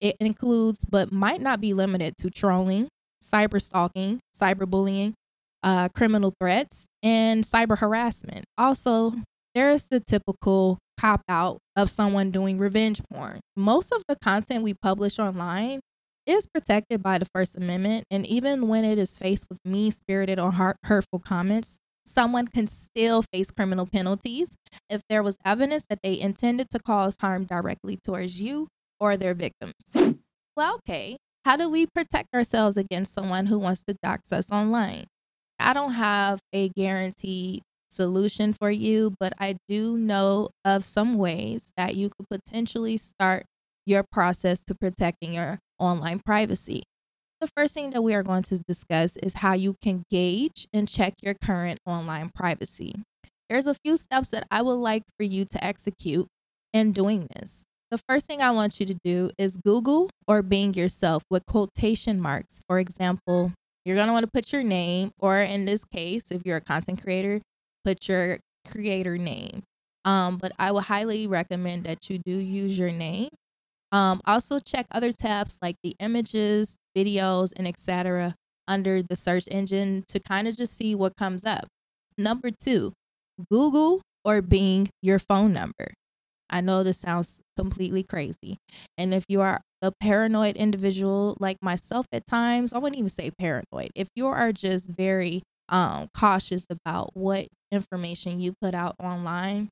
It 0.00 0.16
includes, 0.18 0.84
but 0.88 1.12
might 1.12 1.42
not 1.42 1.60
be 1.60 1.74
limited 1.74 2.16
to, 2.18 2.30
trolling, 2.30 2.88
cyber 3.22 3.60
stalking, 3.60 4.20
cyberbullying, 4.34 5.14
uh, 5.62 5.88
criminal 5.90 6.32
threats, 6.40 6.86
and 7.02 7.44
cyber 7.44 7.78
harassment. 7.78 8.44
Also, 8.56 9.14
there's 9.54 9.86
the 9.88 10.00
typical 10.00 10.78
cop 10.98 11.22
out 11.28 11.58
of 11.76 11.90
someone 11.90 12.30
doing 12.30 12.58
revenge 12.58 13.00
porn. 13.12 13.40
Most 13.56 13.92
of 13.92 14.02
the 14.08 14.16
content 14.22 14.62
we 14.62 14.74
publish 14.74 15.18
online 15.18 15.80
is 16.26 16.46
protected 16.46 17.02
by 17.02 17.18
the 17.18 17.26
First 17.34 17.56
Amendment, 17.56 18.04
and 18.10 18.26
even 18.26 18.68
when 18.68 18.84
it 18.84 18.98
is 18.98 19.18
faced 19.18 19.46
with 19.48 19.58
mean 19.64 19.90
spirited 19.90 20.38
or 20.38 20.52
hurtful 20.84 21.18
comments, 21.18 21.78
someone 22.04 22.46
can 22.46 22.66
still 22.66 23.22
face 23.32 23.50
criminal 23.50 23.86
penalties 23.86 24.48
if 24.88 25.00
there 25.08 25.22
was 25.22 25.36
evidence 25.44 25.84
that 25.88 26.00
they 26.02 26.18
intended 26.18 26.68
to 26.70 26.78
cause 26.80 27.16
harm 27.20 27.44
directly 27.44 27.98
towards 28.04 28.40
you 28.40 28.66
or 28.98 29.16
their 29.16 29.34
victims. 29.34 29.74
Well, 30.56 30.74
okay, 30.76 31.16
how 31.44 31.56
do 31.56 31.68
we 31.68 31.86
protect 31.86 32.34
ourselves 32.34 32.76
against 32.76 33.12
someone 33.12 33.46
who 33.46 33.58
wants 33.58 33.82
to 33.88 33.96
dox 34.02 34.32
us 34.32 34.50
online? 34.50 35.06
I 35.58 35.72
don't 35.74 35.92
have 35.92 36.40
a 36.52 36.68
guaranteed 36.70 37.62
solution 37.90 38.52
for 38.52 38.70
you, 38.70 39.14
but 39.18 39.32
I 39.38 39.56
do 39.68 39.96
know 39.96 40.50
of 40.64 40.84
some 40.84 41.14
ways 41.18 41.70
that 41.76 41.96
you 41.96 42.10
could 42.10 42.28
potentially 42.30 42.96
start 42.96 43.44
your 43.86 44.04
process 44.12 44.62
to 44.66 44.74
protecting 44.74 45.34
your 45.34 45.58
online 45.78 46.20
privacy. 46.20 46.84
The 47.40 47.48
first 47.56 47.74
thing 47.74 47.90
that 47.90 48.02
we 48.02 48.14
are 48.14 48.22
going 48.22 48.42
to 48.44 48.58
discuss 48.60 49.16
is 49.16 49.34
how 49.34 49.54
you 49.54 49.76
can 49.82 50.04
gauge 50.10 50.68
and 50.72 50.88
check 50.88 51.14
your 51.22 51.34
current 51.34 51.80
online 51.86 52.30
privacy. 52.34 52.94
There's 53.48 53.66
a 53.66 53.74
few 53.74 53.96
steps 53.96 54.30
that 54.30 54.46
I 54.50 54.62
would 54.62 54.74
like 54.74 55.02
for 55.18 55.24
you 55.24 55.44
to 55.46 55.64
execute 55.64 56.28
in 56.72 56.92
doing 56.92 57.26
this. 57.34 57.64
The 57.90 57.98
first 58.08 58.26
thing 58.26 58.40
I 58.40 58.52
want 58.52 58.78
you 58.78 58.86
to 58.86 58.94
do 59.02 59.32
is 59.36 59.56
Google 59.56 60.10
or 60.28 60.42
Bing 60.42 60.74
yourself 60.74 61.24
with 61.28 61.44
quotation 61.46 62.20
marks. 62.20 62.62
For 62.68 62.78
example, 62.78 63.52
you're 63.84 63.96
going 63.96 64.06
to 64.06 64.12
want 64.12 64.22
to 64.24 64.30
put 64.32 64.52
your 64.52 64.62
name, 64.62 65.10
or 65.18 65.40
in 65.40 65.64
this 65.64 65.84
case, 65.84 66.30
if 66.30 66.42
you're 66.44 66.58
a 66.58 66.60
content 66.60 67.02
creator, 67.02 67.40
put 67.84 68.08
your 68.08 68.38
creator 68.70 69.18
name. 69.18 69.64
Um, 70.04 70.38
but 70.38 70.52
I 70.56 70.70
would 70.70 70.84
highly 70.84 71.26
recommend 71.26 71.82
that 71.84 72.08
you 72.08 72.18
do 72.18 72.30
use 72.30 72.78
your 72.78 72.92
name. 72.92 73.28
Um, 73.90 74.20
also 74.24 74.60
check 74.60 74.86
other 74.92 75.10
tabs 75.10 75.58
like 75.60 75.74
the 75.82 75.96
images, 75.98 76.76
videos, 76.96 77.52
and 77.56 77.66
etc. 77.66 78.36
under 78.68 79.02
the 79.02 79.16
search 79.16 79.48
engine 79.50 80.04
to 80.06 80.20
kind 80.20 80.46
of 80.46 80.56
just 80.56 80.76
see 80.76 80.94
what 80.94 81.16
comes 81.16 81.44
up. 81.44 81.66
Number 82.16 82.52
two, 82.52 82.92
Google 83.50 84.00
or 84.24 84.42
Bing 84.42 84.90
your 85.02 85.18
phone 85.18 85.52
number. 85.52 85.92
I 86.50 86.60
know 86.60 86.82
this 86.82 86.98
sounds 86.98 87.40
completely 87.56 88.02
crazy. 88.02 88.58
And 88.98 89.14
if 89.14 89.24
you 89.28 89.40
are 89.40 89.60
a 89.82 89.92
paranoid 90.00 90.56
individual 90.56 91.36
like 91.40 91.56
myself 91.62 92.06
at 92.12 92.26
times, 92.26 92.72
I 92.72 92.78
wouldn't 92.78 92.98
even 92.98 93.08
say 93.08 93.30
paranoid. 93.38 93.90
If 93.94 94.08
you 94.16 94.26
are 94.26 94.52
just 94.52 94.88
very 94.88 95.42
um, 95.68 96.08
cautious 96.14 96.66
about 96.68 97.10
what 97.14 97.46
information 97.72 98.40
you 98.40 98.52
put 98.60 98.74
out 98.74 98.96
online, 99.02 99.68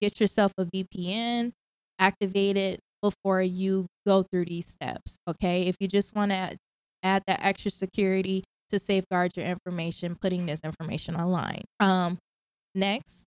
get 0.00 0.20
yourself 0.20 0.52
a 0.56 0.64
VPN, 0.64 1.50
activate 1.98 2.56
it 2.56 2.80
before 3.02 3.42
you 3.42 3.86
go 4.06 4.22
through 4.22 4.44
these 4.46 4.66
steps. 4.66 5.16
Okay. 5.28 5.62
If 5.62 5.76
you 5.80 5.88
just 5.88 6.14
want 6.14 6.30
to 6.30 6.56
add 7.02 7.22
that 7.26 7.40
extra 7.42 7.70
security 7.70 8.44
to 8.70 8.78
safeguard 8.78 9.32
your 9.36 9.46
information, 9.46 10.16
putting 10.20 10.46
this 10.46 10.60
information 10.64 11.16
online. 11.16 11.64
Um, 11.80 12.18
next, 12.74 13.24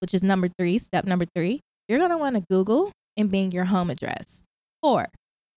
which 0.00 0.14
is 0.14 0.22
number 0.22 0.48
three, 0.58 0.78
step 0.78 1.04
number 1.04 1.26
three, 1.34 1.60
you're 1.88 1.98
going 1.98 2.10
to 2.10 2.18
want 2.18 2.36
to 2.36 2.44
Google 2.50 2.92
and 3.16 3.30
Bing 3.30 3.52
your 3.52 3.64
home 3.64 3.90
address. 3.90 4.44
Or 4.82 5.08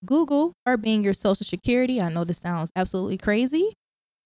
Google 0.05 0.53
or 0.65 0.77
Bing 0.77 1.03
your 1.03 1.13
social 1.13 1.46
security. 1.46 2.01
I 2.01 2.10
know 2.10 2.24
this 2.24 2.39
sounds 2.39 2.72
absolutely 2.75 3.17
crazy. 3.17 3.74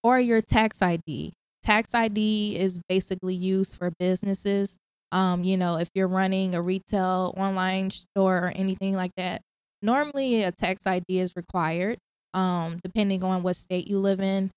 Or 0.02 0.18
your 0.18 0.40
tax 0.40 0.82
ID. 0.82 1.32
Tax 1.62 1.94
ID 1.94 2.56
is 2.58 2.80
basically 2.88 3.34
used 3.34 3.76
for 3.76 3.92
businesses. 3.98 4.76
Um, 5.12 5.44
you 5.44 5.56
know, 5.56 5.76
if 5.78 5.88
you're 5.94 6.08
running 6.08 6.54
a 6.54 6.62
retail 6.62 7.34
online 7.36 7.90
store 7.90 8.38
or 8.38 8.52
anything 8.54 8.94
like 8.94 9.12
that, 9.16 9.42
normally 9.80 10.42
a 10.42 10.50
tax 10.50 10.86
ID 10.86 11.20
is 11.20 11.36
required, 11.36 11.98
um, 12.34 12.78
depending 12.82 13.22
on 13.22 13.42
what 13.42 13.56
state 13.56 13.86
you 13.86 13.98
live 13.98 14.20
in, 14.20 14.50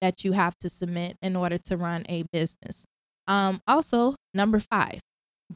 that 0.00 0.24
you 0.24 0.32
have 0.32 0.56
to 0.60 0.68
submit 0.68 1.16
in 1.22 1.36
order 1.36 1.58
to 1.58 1.76
run 1.76 2.04
a 2.08 2.24
business. 2.32 2.84
Um, 3.26 3.60
also, 3.68 4.14
number 4.32 4.58
five, 4.58 5.00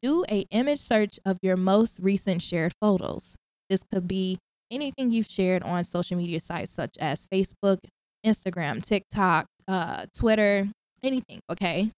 do 0.01 0.25
a 0.31 0.47
image 0.51 0.81
search 0.81 1.19
of 1.25 1.39
your 1.43 1.57
most 1.57 1.99
recent 2.01 2.43
shared 2.43 2.73
photos. 2.81 3.37
This 3.69 3.83
could 3.93 4.09
be 4.09 4.39
anything 4.71 5.11
you've 5.11 5.27
shared 5.27 5.63
on 5.63 5.85
social 5.85 6.17
media 6.17 6.41
sites 6.41 6.71
such 6.71 6.97
as 6.99 7.27
Facebook, 7.33 7.79
Instagram, 8.25 8.85
TikTok, 8.85 9.47
uh, 9.69 10.07
Twitter, 10.17 10.69
anything. 11.03 11.41
Okay, 11.51 11.91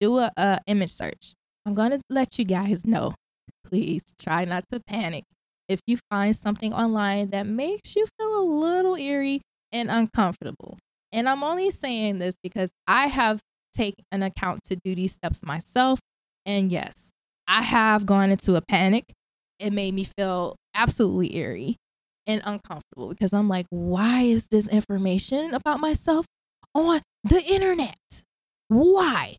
do 0.00 0.18
a, 0.18 0.32
a 0.36 0.60
image 0.66 0.90
search. 0.90 1.32
I'm 1.66 1.74
gonna 1.74 2.00
let 2.10 2.38
you 2.38 2.44
guys 2.44 2.84
know. 2.86 3.14
Please 3.64 4.02
try 4.20 4.44
not 4.44 4.64
to 4.68 4.80
panic 4.80 5.24
if 5.68 5.80
you 5.86 5.98
find 6.10 6.36
something 6.36 6.74
online 6.74 7.30
that 7.30 7.46
makes 7.46 7.96
you 7.96 8.06
feel 8.18 8.38
a 8.38 8.44
little 8.44 8.96
eerie 8.96 9.40
and 9.72 9.90
uncomfortable. 9.90 10.78
And 11.12 11.28
I'm 11.28 11.42
only 11.42 11.70
saying 11.70 12.18
this 12.18 12.36
because 12.42 12.72
I 12.86 13.06
have 13.06 13.40
taken 13.74 14.04
an 14.12 14.22
account 14.22 14.64
to 14.64 14.76
do 14.84 14.94
these 14.94 15.12
steps 15.12 15.42
myself. 15.42 15.98
And 16.44 16.70
yes, 16.70 17.10
I 17.46 17.62
have 17.62 18.06
gone 18.06 18.30
into 18.30 18.56
a 18.56 18.60
panic. 18.60 19.12
It 19.58 19.72
made 19.72 19.94
me 19.94 20.04
feel 20.04 20.56
absolutely 20.74 21.36
eerie 21.36 21.76
and 22.26 22.40
uncomfortable 22.44 23.08
because 23.08 23.32
I'm 23.32 23.48
like, 23.48 23.66
why 23.70 24.22
is 24.22 24.48
this 24.48 24.66
information 24.68 25.54
about 25.54 25.80
myself 25.80 26.26
on 26.74 27.00
the 27.24 27.42
internet? 27.42 27.98
Why? 28.68 29.36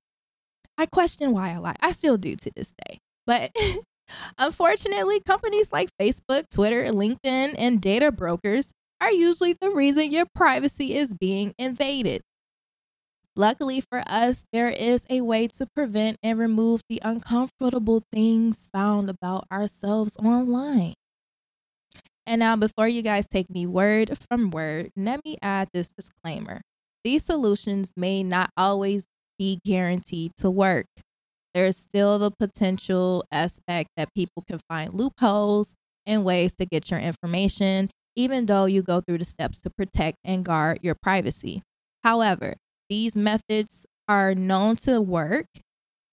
I 0.77 0.86
question 0.86 1.31
why 1.31 1.51
I 1.51 1.57
lie. 1.57 1.75
I 1.81 1.91
still 1.91 2.17
do 2.17 2.36
to 2.36 2.51
this 2.55 2.74
day. 2.86 3.00
But 3.25 3.51
unfortunately, 4.38 5.22
companies 5.22 5.72
like 5.72 5.89
Facebook, 6.00 6.50
Twitter, 6.50 6.83
LinkedIn, 6.86 7.55
and 7.57 7.81
data 7.81 8.12
brokers 8.12 8.72
are 9.01 9.12
usually 9.12 9.55
the 9.60 9.69
reason 9.69 10.12
your 10.12 10.25
privacy 10.33 10.95
is 10.95 11.13
being 11.13 11.53
invaded. 11.57 12.22
Luckily 13.35 13.81
for 13.81 14.03
us, 14.05 14.45
there 14.53 14.69
is 14.69 15.05
a 15.09 15.21
way 15.21 15.47
to 15.47 15.65
prevent 15.75 16.17
and 16.21 16.37
remove 16.37 16.81
the 16.87 17.01
uncomfortable 17.03 18.03
things 18.11 18.69
found 18.71 19.09
about 19.09 19.45
ourselves 19.51 20.15
online. 20.17 20.93
And 22.27 22.39
now, 22.39 22.55
before 22.55 22.87
you 22.87 23.01
guys 23.01 23.27
take 23.27 23.49
me 23.49 23.65
word 23.65 24.17
from 24.29 24.51
word, 24.51 24.91
let 24.95 25.25
me 25.25 25.37
add 25.41 25.69
this 25.73 25.89
disclaimer. 25.89 26.61
These 27.03 27.25
solutions 27.25 27.91
may 27.97 28.23
not 28.23 28.51
always 28.55 29.05
be 29.37 29.59
guaranteed 29.65 30.31
to 30.37 30.49
work. 30.49 30.85
There's 31.53 31.75
still 31.75 32.19
the 32.19 32.31
potential 32.31 33.25
aspect 33.31 33.89
that 33.97 34.13
people 34.15 34.43
can 34.47 34.59
find 34.69 34.93
loopholes 34.93 35.73
and 36.05 36.23
ways 36.23 36.53
to 36.55 36.65
get 36.65 36.89
your 36.91 36.99
information, 36.99 37.89
even 38.15 38.45
though 38.45 38.65
you 38.65 38.83
go 38.83 39.01
through 39.01 39.17
the 39.17 39.25
steps 39.25 39.59
to 39.61 39.69
protect 39.71 40.17
and 40.23 40.45
guard 40.45 40.79
your 40.81 40.95
privacy. 40.95 41.61
However, 42.03 42.55
these 42.93 43.15
methods 43.15 43.88
are 44.07 44.35
known 44.35 44.75
to 44.75 45.01
work 45.01 45.47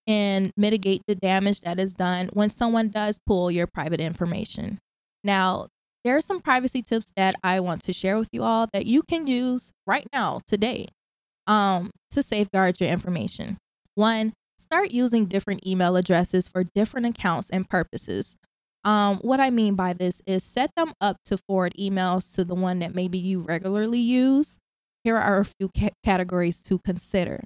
and 0.07 0.51
mitigate 0.57 1.03
the 1.07 1.13
damage 1.13 1.61
that 1.61 1.79
is 1.79 1.93
done 1.93 2.27
when 2.33 2.49
someone 2.49 2.89
does 2.89 3.19
pull 3.27 3.51
your 3.51 3.67
private 3.67 4.01
information. 4.01 4.79
Now, 5.23 5.67
there 6.03 6.17
are 6.17 6.21
some 6.21 6.39
privacy 6.41 6.81
tips 6.81 7.13
that 7.15 7.35
I 7.43 7.59
want 7.59 7.83
to 7.83 7.93
share 7.93 8.17
with 8.17 8.29
you 8.31 8.41
all 8.41 8.67
that 8.73 8.87
you 8.87 9.03
can 9.03 9.27
use 9.27 9.71
right 9.85 10.07
now, 10.11 10.39
today, 10.47 10.87
um, 11.45 11.91
to 12.09 12.23
safeguard 12.23 12.81
your 12.81 12.89
information. 12.89 13.57
One, 13.93 14.33
start 14.57 14.89
using 14.89 15.27
different 15.27 15.67
email 15.67 15.95
addresses 15.95 16.47
for 16.47 16.63
different 16.63 17.05
accounts 17.05 17.51
and 17.51 17.69
purposes. 17.69 18.37
Um, 18.83 19.17
what 19.17 19.39
I 19.39 19.51
mean 19.51 19.75
by 19.75 19.93
this 19.93 20.23
is 20.25 20.43
set 20.43 20.71
them 20.75 20.93
up 20.99 21.17
to 21.25 21.37
forward 21.37 21.75
emails 21.79 22.33
to 22.33 22.43
the 22.43 22.55
one 22.55 22.79
that 22.79 22.95
maybe 22.95 23.19
you 23.19 23.41
regularly 23.41 23.99
use. 23.99 24.57
Here 25.03 25.17
are 25.17 25.39
a 25.39 25.45
few 25.45 25.69
ca- 25.75 25.93
categories 26.03 26.59
to 26.61 26.79
consider. 26.79 27.43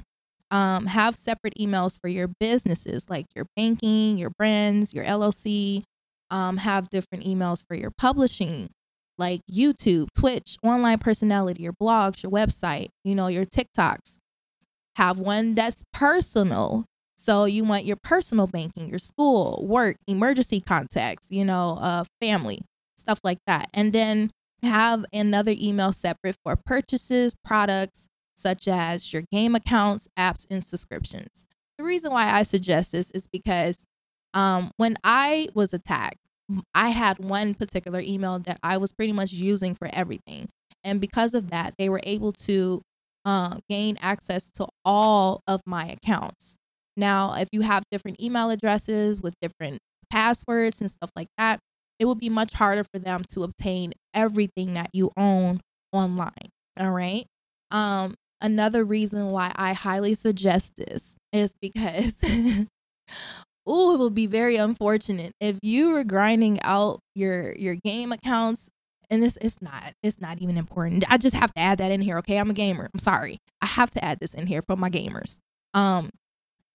Um, 0.51 0.85
have 0.85 1.15
separate 1.15 1.55
emails 1.59 1.99
for 1.99 2.07
your 2.07 2.29
businesses 2.39 3.09
like 3.09 3.25
your 3.35 3.45
banking, 3.55 4.17
your 4.17 4.29
brands, 4.37 4.93
your 4.93 5.05
LLC. 5.05 5.83
Um, 6.31 6.57
have 6.57 6.89
different 6.89 7.23
emails 7.23 7.63
for 7.67 7.75
your 7.75 7.91
publishing 7.91 8.69
like 9.17 9.41
YouTube, 9.51 10.07
Twitch, 10.17 10.57
online 10.63 10.97
personality, 10.97 11.63
your 11.63 11.73
blogs, 11.73 12.23
your 12.23 12.31
website, 12.31 12.89
you 13.03 13.15
know, 13.15 13.27
your 13.27 13.45
TikToks. 13.45 14.17
Have 14.95 15.19
one 15.19 15.55
that's 15.55 15.83
personal. 15.93 16.85
So 17.17 17.45
you 17.45 17.63
want 17.63 17.85
your 17.85 17.97
personal 17.97 18.47
banking, 18.47 18.89
your 18.89 18.99
school, 18.99 19.65
work, 19.67 19.97
emergency 20.07 20.61
contacts, 20.61 21.27
you 21.29 21.45
know, 21.45 21.77
uh, 21.79 22.03
family, 22.21 22.61
stuff 22.97 23.19
like 23.23 23.39
that. 23.47 23.69
And 23.73 23.93
then 23.93 24.31
have 24.65 25.05
another 25.13 25.53
email 25.57 25.91
separate 25.93 26.37
for 26.43 26.55
purchases, 26.55 27.35
products, 27.43 28.07
such 28.35 28.67
as 28.67 29.13
your 29.13 29.23
game 29.31 29.55
accounts, 29.55 30.07
apps, 30.17 30.45
and 30.49 30.63
subscriptions. 30.63 31.47
The 31.77 31.83
reason 31.83 32.11
why 32.11 32.31
I 32.31 32.43
suggest 32.43 32.91
this 32.91 33.11
is 33.11 33.27
because 33.27 33.85
um, 34.33 34.71
when 34.77 34.97
I 35.03 35.49
was 35.53 35.73
attacked, 35.73 36.19
I 36.73 36.89
had 36.89 37.19
one 37.19 37.53
particular 37.53 37.99
email 37.99 38.39
that 38.39 38.59
I 38.61 38.77
was 38.77 38.91
pretty 38.91 39.13
much 39.13 39.31
using 39.31 39.73
for 39.73 39.89
everything. 39.91 40.49
And 40.83 41.01
because 41.01 41.33
of 41.33 41.49
that, 41.49 41.73
they 41.79 41.89
were 41.89 42.01
able 42.03 42.31
to 42.33 42.81
uh, 43.25 43.57
gain 43.69 43.97
access 44.01 44.49
to 44.51 44.67
all 44.83 45.41
of 45.47 45.61
my 45.65 45.87
accounts. 45.87 46.57
Now, 46.95 47.33
if 47.35 47.49
you 47.51 47.61
have 47.61 47.83
different 47.91 48.21
email 48.21 48.51
addresses 48.51 49.19
with 49.19 49.33
different 49.41 49.79
passwords 50.11 50.79
and 50.79 50.89
stuff 50.89 51.09
like 51.15 51.27
that, 51.37 51.59
it 51.99 52.05
will 52.05 52.15
be 52.15 52.29
much 52.29 52.53
harder 52.53 52.83
for 52.83 52.99
them 52.99 53.23
to 53.29 53.43
obtain 53.43 53.93
everything 54.13 54.73
that 54.73 54.89
you 54.93 55.11
own 55.17 55.61
online. 55.91 56.49
All 56.79 56.91
right. 56.91 57.25
Um, 57.71 58.15
another 58.41 58.83
reason 58.83 59.27
why 59.27 59.51
I 59.55 59.73
highly 59.73 60.13
suggest 60.13 60.73
this 60.75 61.17
is 61.31 61.55
because 61.61 62.21
oh, 63.65 63.93
it 63.93 63.97
will 63.97 64.09
be 64.09 64.27
very 64.27 64.57
unfortunate 64.57 65.33
if 65.39 65.57
you 65.61 65.89
were 65.89 66.03
grinding 66.03 66.61
out 66.61 66.99
your 67.15 67.53
your 67.55 67.75
game 67.75 68.11
accounts 68.11 68.69
and 69.09 69.21
this 69.21 69.37
it's 69.41 69.61
not 69.61 69.93
it's 70.03 70.19
not 70.19 70.41
even 70.41 70.57
important. 70.57 71.03
I 71.09 71.17
just 71.17 71.35
have 71.35 71.53
to 71.53 71.59
add 71.59 71.77
that 71.77 71.91
in 71.91 72.01
here. 72.01 72.17
Okay, 72.19 72.37
I'm 72.37 72.49
a 72.49 72.53
gamer. 72.53 72.89
I'm 72.93 72.99
sorry. 72.99 73.39
I 73.61 73.67
have 73.67 73.91
to 73.91 74.03
add 74.03 74.19
this 74.19 74.33
in 74.33 74.47
here 74.47 74.61
for 74.61 74.75
my 74.75 74.89
gamers. 74.89 75.39
Um, 75.73 76.09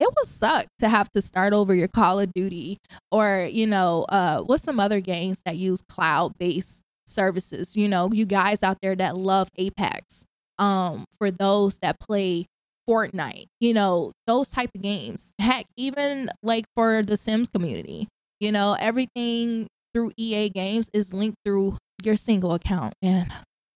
it 0.00 0.08
would 0.08 0.26
suck 0.26 0.66
to 0.78 0.88
have 0.88 1.10
to 1.12 1.20
start 1.20 1.52
over 1.52 1.74
your 1.74 1.88
Call 1.88 2.18
of 2.18 2.32
Duty 2.32 2.78
or 3.12 3.48
you 3.50 3.66
know 3.66 4.06
uh 4.08 4.40
what's 4.40 4.64
some 4.64 4.80
other 4.80 5.00
games 5.00 5.40
that 5.44 5.56
use 5.56 5.82
cloud 5.88 6.32
based 6.38 6.82
services. 7.10 7.76
You 7.76 7.88
know, 7.88 8.08
you 8.12 8.24
guys 8.24 8.62
out 8.62 8.78
there 8.80 8.94
that 8.96 9.16
love 9.16 9.48
Apex. 9.56 10.24
Um, 10.58 11.04
for 11.18 11.30
those 11.30 11.78
that 11.78 11.98
play 12.00 12.46
Fortnite, 12.88 13.46
you 13.60 13.72
know, 13.72 14.12
those 14.26 14.50
type 14.50 14.70
of 14.74 14.82
games. 14.82 15.32
Heck, 15.38 15.64
even 15.76 16.28
like 16.42 16.66
for 16.76 17.02
the 17.02 17.16
Sims 17.16 17.48
community, 17.48 18.08
you 18.40 18.52
know, 18.52 18.76
everything 18.78 19.68
through 19.94 20.12
EA 20.18 20.50
games 20.50 20.90
is 20.92 21.14
linked 21.14 21.38
through 21.44 21.78
your 22.02 22.16
single 22.16 22.52
account. 22.52 22.92
And 23.00 23.32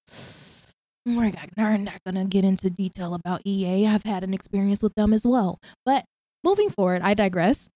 we're 1.06 1.30
not 1.78 1.98
gonna 2.04 2.26
get 2.26 2.44
into 2.44 2.68
detail 2.68 3.14
about 3.14 3.40
EA. 3.46 3.86
I've 3.86 4.04
had 4.04 4.22
an 4.22 4.34
experience 4.34 4.82
with 4.82 4.94
them 4.94 5.14
as 5.14 5.26
well. 5.26 5.58
But 5.86 6.04
moving 6.44 6.70
forward, 6.70 7.02
I 7.02 7.14
digress. 7.14 7.68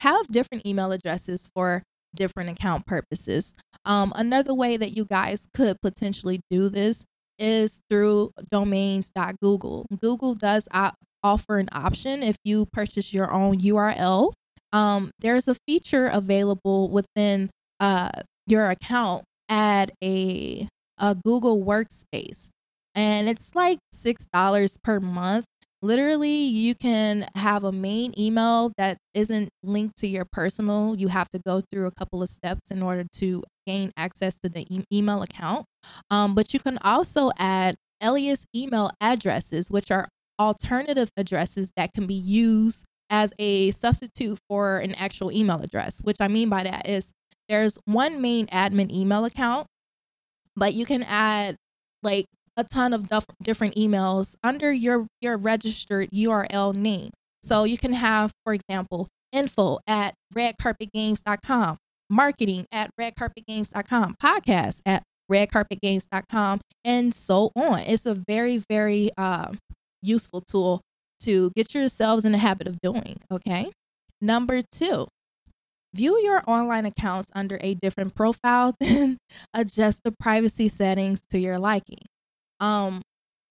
Have 0.00 0.26
different 0.28 0.66
email 0.66 0.92
addresses 0.92 1.48
for 1.54 1.82
different 2.14 2.50
account 2.50 2.86
purposes. 2.86 3.54
Um, 3.84 4.12
another 4.16 4.54
way 4.54 4.76
that 4.76 4.96
you 4.96 5.04
guys 5.04 5.48
could 5.54 5.80
potentially 5.82 6.40
do 6.50 6.68
this 6.68 7.04
is 7.38 7.80
through 7.90 8.30
domains.google. 8.50 9.86
Google 10.00 10.34
does 10.34 10.68
offer 11.22 11.58
an 11.58 11.68
option 11.72 12.22
if 12.22 12.36
you 12.44 12.66
purchase 12.72 13.12
your 13.12 13.32
own 13.32 13.60
URL. 13.60 14.32
Um, 14.72 15.10
there's 15.20 15.48
a 15.48 15.56
feature 15.66 16.06
available 16.06 16.90
within 16.90 17.50
uh, 17.80 18.10
your 18.46 18.70
account, 18.70 19.24
at 19.48 19.90
a, 20.02 20.68
a 20.98 21.14
Google 21.14 21.62
Workspace, 21.62 22.48
and 22.94 23.28
it's 23.28 23.54
like 23.54 23.78
$6 23.94 24.82
per 24.82 25.00
month 25.00 25.44
literally 25.84 26.30
you 26.30 26.74
can 26.74 27.28
have 27.34 27.62
a 27.62 27.70
main 27.70 28.14
email 28.18 28.72
that 28.78 28.96
isn't 29.12 29.50
linked 29.62 29.96
to 29.98 30.06
your 30.06 30.24
personal. 30.24 30.96
You 30.96 31.08
have 31.08 31.28
to 31.30 31.38
go 31.46 31.62
through 31.70 31.86
a 31.86 31.90
couple 31.90 32.22
of 32.22 32.28
steps 32.30 32.70
in 32.70 32.82
order 32.82 33.04
to 33.16 33.44
gain 33.66 33.92
access 33.96 34.38
to 34.40 34.48
the 34.48 34.66
e- 34.74 34.84
email 34.92 35.22
account. 35.22 35.66
Um, 36.10 36.34
but 36.34 36.54
you 36.54 36.60
can 36.60 36.78
also 36.78 37.30
add 37.38 37.76
alias 38.02 38.44
email 38.56 38.90
addresses 39.00 39.70
which 39.70 39.90
are 39.90 40.08
alternative 40.40 41.10
addresses 41.16 41.70
that 41.76 41.92
can 41.92 42.06
be 42.06 42.14
used 42.14 42.84
as 43.10 43.32
a 43.38 43.70
substitute 43.70 44.38
for 44.48 44.78
an 44.78 44.94
actual 44.94 45.30
email 45.30 45.60
address. 45.60 46.00
Which 46.02 46.16
i 46.20 46.28
mean 46.28 46.48
by 46.48 46.62
that 46.62 46.88
is 46.88 47.12
there's 47.48 47.78
one 47.84 48.22
main 48.22 48.46
admin 48.46 48.90
email 48.90 49.26
account 49.26 49.66
but 50.56 50.72
you 50.74 50.86
can 50.86 51.02
add 51.02 51.56
like 52.02 52.26
a 52.56 52.64
ton 52.64 52.92
of 52.92 53.08
different 53.42 53.74
emails 53.76 54.36
under 54.42 54.72
your 54.72 55.06
your 55.20 55.36
registered 55.36 56.10
URL 56.10 56.74
name. 56.76 57.10
So 57.42 57.64
you 57.64 57.76
can 57.76 57.92
have, 57.92 58.32
for 58.44 58.54
example, 58.54 59.08
info 59.32 59.78
at 59.86 60.14
redcarpetgames.com, 60.34 61.76
marketing 62.08 62.66
at 62.72 62.90
redcarpetgames.com, 62.98 64.16
podcast 64.22 64.80
at 64.86 65.02
redcarpetgames.com, 65.30 66.60
and 66.84 67.14
so 67.14 67.50
on. 67.56 67.80
It's 67.80 68.06
a 68.06 68.14
very, 68.14 68.58
very 68.70 69.10
uh, 69.18 69.52
useful 70.02 70.40
tool 70.40 70.80
to 71.20 71.50
get 71.56 71.74
yourselves 71.74 72.24
in 72.24 72.32
the 72.32 72.38
habit 72.38 72.66
of 72.66 72.80
doing. 72.80 73.18
Okay. 73.30 73.68
Number 74.20 74.62
two, 74.62 75.06
view 75.94 76.18
your 76.20 76.42
online 76.46 76.86
accounts 76.86 77.28
under 77.34 77.58
a 77.60 77.74
different 77.74 78.14
profile, 78.14 78.74
then 78.80 79.18
adjust 79.52 80.00
the 80.04 80.12
privacy 80.12 80.68
settings 80.68 81.22
to 81.30 81.38
your 81.38 81.58
liking. 81.58 82.06
Um, 82.60 83.02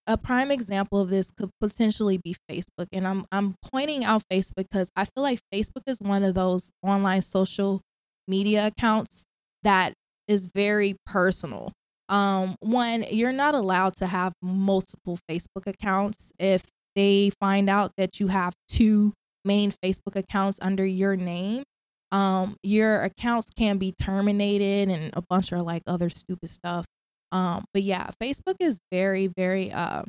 a 0.05 0.17
prime 0.17 0.51
example 0.51 0.99
of 0.99 1.09
this 1.09 1.31
could 1.31 1.49
potentially 1.61 2.17
be 2.17 2.35
Facebook, 2.49 2.87
and 2.91 3.07
I'm 3.07 3.25
I'm 3.31 3.55
pointing 3.71 4.03
out 4.03 4.23
Facebook 4.31 4.65
because 4.69 4.89
I 4.95 5.05
feel 5.05 5.23
like 5.23 5.39
Facebook 5.53 5.83
is 5.87 5.99
one 6.01 6.23
of 6.23 6.35
those 6.35 6.71
online 6.81 7.21
social 7.21 7.81
media 8.27 8.67
accounts 8.67 9.23
that 9.63 9.93
is 10.27 10.49
very 10.53 10.95
personal. 11.05 11.71
Um, 12.09 12.55
one, 12.59 13.05
you're 13.09 13.31
not 13.31 13.55
allowed 13.55 13.95
to 13.97 14.07
have 14.07 14.33
multiple 14.41 15.17
Facebook 15.29 15.67
accounts 15.67 16.31
if 16.37 16.63
they 16.95 17.31
find 17.39 17.69
out 17.69 17.91
that 17.97 18.19
you 18.19 18.27
have 18.27 18.53
two 18.67 19.13
main 19.45 19.71
Facebook 19.71 20.15
accounts 20.15 20.59
under 20.61 20.85
your 20.85 21.15
name. 21.15 21.63
Um, 22.11 22.57
your 22.61 23.01
accounts 23.01 23.49
can 23.57 23.77
be 23.77 23.93
terminated 23.99 24.89
and 24.89 25.11
a 25.15 25.23
bunch 25.27 25.51
of 25.51 25.61
like 25.61 25.81
other 25.87 26.09
stupid 26.09 26.49
stuff. 26.49 26.85
Um, 27.33 27.65
but 27.73 27.83
yeah, 27.83 28.11
Facebook 28.23 28.55
is 28.61 28.79
very, 28.93 29.27
very 29.27 29.73
uh, 29.73 30.03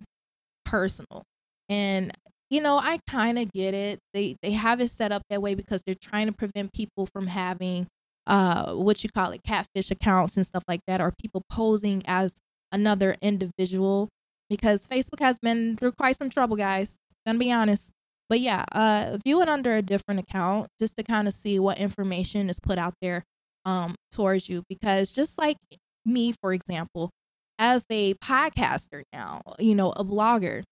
personal. 0.65 1.23
And 1.69 2.13
you 2.51 2.61
know, 2.61 2.79
I 2.79 3.01
kind 3.09 3.39
of 3.39 3.51
get 3.53 3.75
it. 3.75 3.99
They 4.15 4.37
they 4.43 4.53
have 4.53 4.81
it 4.81 4.91
set 4.91 5.13
up 5.13 5.23
that 5.31 5.43
way 5.43 5.55
because 5.55 5.83
they're 5.87 5.97
trying 6.01 6.27
to 6.27 6.33
prevent 6.33 6.73
people 6.73 7.07
from 7.07 7.27
having 7.27 7.87
uh 8.27 8.75
what 8.75 9.03
you 9.05 9.11
call 9.11 9.33
it 9.33 9.43
catfish 9.45 9.91
accounts 9.91 10.37
and 10.37 10.47
stuff 10.47 10.65
like 10.69 10.81
that 10.87 11.01
or 11.01 11.13
people 11.21 11.43
posing 11.51 12.03
as 12.07 12.35
another 12.73 13.17
individual 13.23 14.09
because 14.51 14.89
Facebook 14.89 15.21
has 15.21 15.39
been 15.41 15.77
through 15.77 15.93
quite 15.93 16.17
some 16.17 16.31
trouble, 16.31 16.57
guys. 16.57 16.97
Gonna 17.27 17.39
be 17.39 17.53
honest. 17.53 17.91
But 18.29 18.41
yeah, 18.41 18.65
uh 18.73 19.19
view 19.25 19.43
it 19.43 19.49
under 19.49 19.77
a 19.77 19.83
different 19.83 20.21
account 20.21 20.69
just 20.79 20.97
to 20.99 21.03
kind 21.05 21.29
of 21.29 21.35
see 21.35 21.59
what 21.59 21.79
information 21.79 22.49
is 22.51 22.61
put 22.61 22.79
out 22.79 22.95
there 23.03 23.25
um 23.65 23.95
towards 24.13 24.49
you 24.49 24.63
because 24.69 25.13
just 25.13 25.39
like 25.39 25.57
me, 26.05 26.33
for 26.41 26.53
example, 26.53 27.11
as 27.59 27.85
a 27.91 28.15
podcaster 28.15 29.03
now, 29.13 29.43
you 29.59 29.75
know, 29.75 29.93
a 29.93 30.05
blogger, 30.05 30.63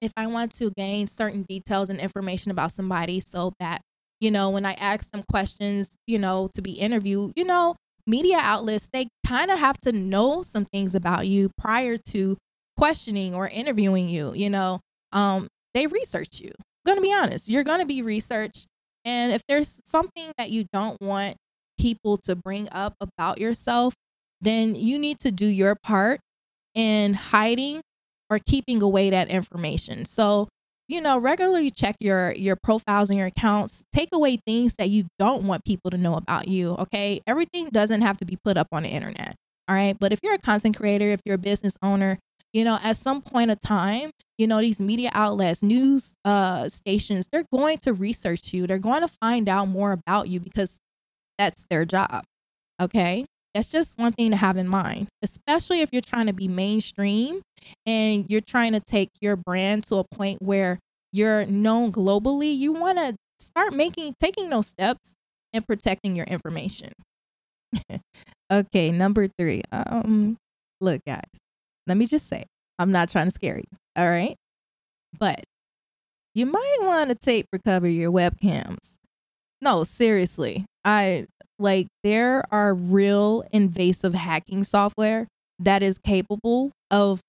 if 0.00 0.12
I 0.16 0.26
want 0.26 0.54
to 0.54 0.70
gain 0.76 1.06
certain 1.06 1.42
details 1.48 1.90
and 1.90 2.00
information 2.00 2.50
about 2.50 2.72
somebody 2.72 3.20
so 3.20 3.52
that, 3.60 3.82
you 4.20 4.30
know, 4.30 4.50
when 4.50 4.64
I 4.64 4.74
ask 4.74 5.10
them 5.10 5.24
questions, 5.30 5.96
you 6.06 6.18
know, 6.18 6.48
to 6.54 6.62
be 6.62 6.72
interviewed, 6.72 7.32
you 7.36 7.44
know, 7.44 7.76
media 8.06 8.38
outlets, 8.40 8.88
they 8.92 9.08
kind 9.26 9.50
of 9.50 9.58
have 9.58 9.78
to 9.82 9.92
know 9.92 10.42
some 10.42 10.64
things 10.64 10.94
about 10.94 11.26
you 11.26 11.50
prior 11.58 11.96
to 11.98 12.36
questioning 12.76 13.34
or 13.34 13.48
interviewing 13.48 14.08
you, 14.08 14.32
you 14.34 14.50
know. 14.50 14.80
Um, 15.12 15.48
they 15.74 15.86
research 15.86 16.40
you. 16.40 16.50
I'm 16.58 16.94
gonna 16.94 17.00
be 17.00 17.12
honest, 17.12 17.48
you're 17.48 17.64
gonna 17.64 17.86
be 17.86 18.02
researched. 18.02 18.66
And 19.04 19.32
if 19.32 19.42
there's 19.48 19.80
something 19.84 20.32
that 20.38 20.50
you 20.50 20.66
don't 20.72 21.00
want 21.00 21.36
people 21.78 22.16
to 22.18 22.34
bring 22.36 22.68
up 22.72 22.94
about 23.00 23.38
yourself, 23.38 23.94
then 24.40 24.74
you 24.74 24.98
need 24.98 25.20
to 25.20 25.32
do 25.32 25.46
your 25.46 25.74
part 25.74 26.20
in 26.74 27.14
hiding 27.14 27.80
or 28.30 28.38
keeping 28.38 28.82
away 28.82 29.10
that 29.10 29.28
information. 29.28 30.04
So, 30.04 30.48
you 30.86 31.00
know, 31.00 31.18
regularly 31.18 31.70
check 31.70 31.96
your 32.00 32.32
your 32.32 32.56
profiles 32.56 33.10
and 33.10 33.18
your 33.18 33.28
accounts. 33.28 33.84
Take 33.92 34.08
away 34.12 34.38
things 34.46 34.74
that 34.78 34.88
you 34.90 35.04
don't 35.18 35.44
want 35.44 35.64
people 35.64 35.90
to 35.90 35.98
know 35.98 36.14
about 36.14 36.48
you, 36.48 36.70
okay? 36.72 37.20
Everything 37.26 37.68
doesn't 37.70 38.02
have 38.02 38.18
to 38.18 38.24
be 38.24 38.36
put 38.42 38.56
up 38.56 38.68
on 38.72 38.84
the 38.84 38.88
internet. 38.88 39.34
All 39.68 39.74
right? 39.74 39.96
But 39.98 40.12
if 40.12 40.20
you're 40.22 40.34
a 40.34 40.38
content 40.38 40.76
creator, 40.76 41.10
if 41.10 41.20
you're 41.26 41.34
a 41.34 41.38
business 41.38 41.76
owner, 41.82 42.18
you 42.54 42.64
know, 42.64 42.78
at 42.82 42.96
some 42.96 43.20
point 43.20 43.50
of 43.50 43.60
time, 43.60 44.10
you 44.38 44.46
know, 44.46 44.60
these 44.60 44.80
media 44.80 45.10
outlets, 45.12 45.62
news 45.62 46.14
uh 46.24 46.68
stations, 46.68 47.28
they're 47.30 47.44
going 47.52 47.78
to 47.78 47.92
research 47.92 48.54
you. 48.54 48.66
They're 48.66 48.78
going 48.78 49.02
to 49.02 49.08
find 49.08 49.48
out 49.48 49.66
more 49.68 49.92
about 49.92 50.28
you 50.28 50.40
because 50.40 50.78
that's 51.38 51.66
their 51.70 51.84
job. 51.84 52.24
Okay? 52.80 53.26
That's 53.54 53.68
just 53.68 53.98
one 53.98 54.12
thing 54.12 54.30
to 54.30 54.36
have 54.36 54.56
in 54.56 54.68
mind, 54.68 55.08
especially 55.22 55.80
if 55.80 55.88
you're 55.92 56.02
trying 56.02 56.26
to 56.26 56.32
be 56.32 56.48
mainstream 56.48 57.42
and 57.86 58.26
you're 58.28 58.40
trying 58.40 58.72
to 58.72 58.80
take 58.80 59.10
your 59.20 59.36
brand 59.36 59.84
to 59.86 59.96
a 59.96 60.04
point 60.04 60.42
where 60.42 60.78
you're 61.12 61.46
known 61.46 61.90
globally. 61.90 62.56
You 62.56 62.72
want 62.72 62.98
to 62.98 63.16
start 63.40 63.72
making 63.72 64.14
taking 64.20 64.50
those 64.50 64.66
steps 64.66 65.14
and 65.52 65.66
protecting 65.66 66.14
your 66.14 66.26
information. 66.26 66.92
okay, 68.52 68.90
number 68.90 69.26
3. 69.26 69.62
Um 69.72 70.36
look 70.80 71.00
guys, 71.06 71.24
let 71.86 71.96
me 71.96 72.06
just 72.06 72.28
say, 72.28 72.44
I'm 72.78 72.92
not 72.92 73.08
trying 73.08 73.26
to 73.26 73.32
scare 73.32 73.56
you, 73.56 73.78
all 73.96 74.08
right? 74.08 74.36
But 75.18 75.44
you 76.34 76.46
might 76.46 76.78
want 76.82 77.08
to 77.10 77.16
tape 77.16 77.46
recover 77.52 77.88
your 77.88 78.12
webcams. 78.12 78.96
No, 79.60 79.82
seriously. 79.84 80.66
I 80.84 81.26
like 81.58 81.88
there 82.04 82.44
are 82.52 82.74
real 82.74 83.44
invasive 83.52 84.14
hacking 84.14 84.64
software 84.64 85.26
that 85.58 85.82
is 85.82 85.98
capable 85.98 86.70
of 86.90 87.20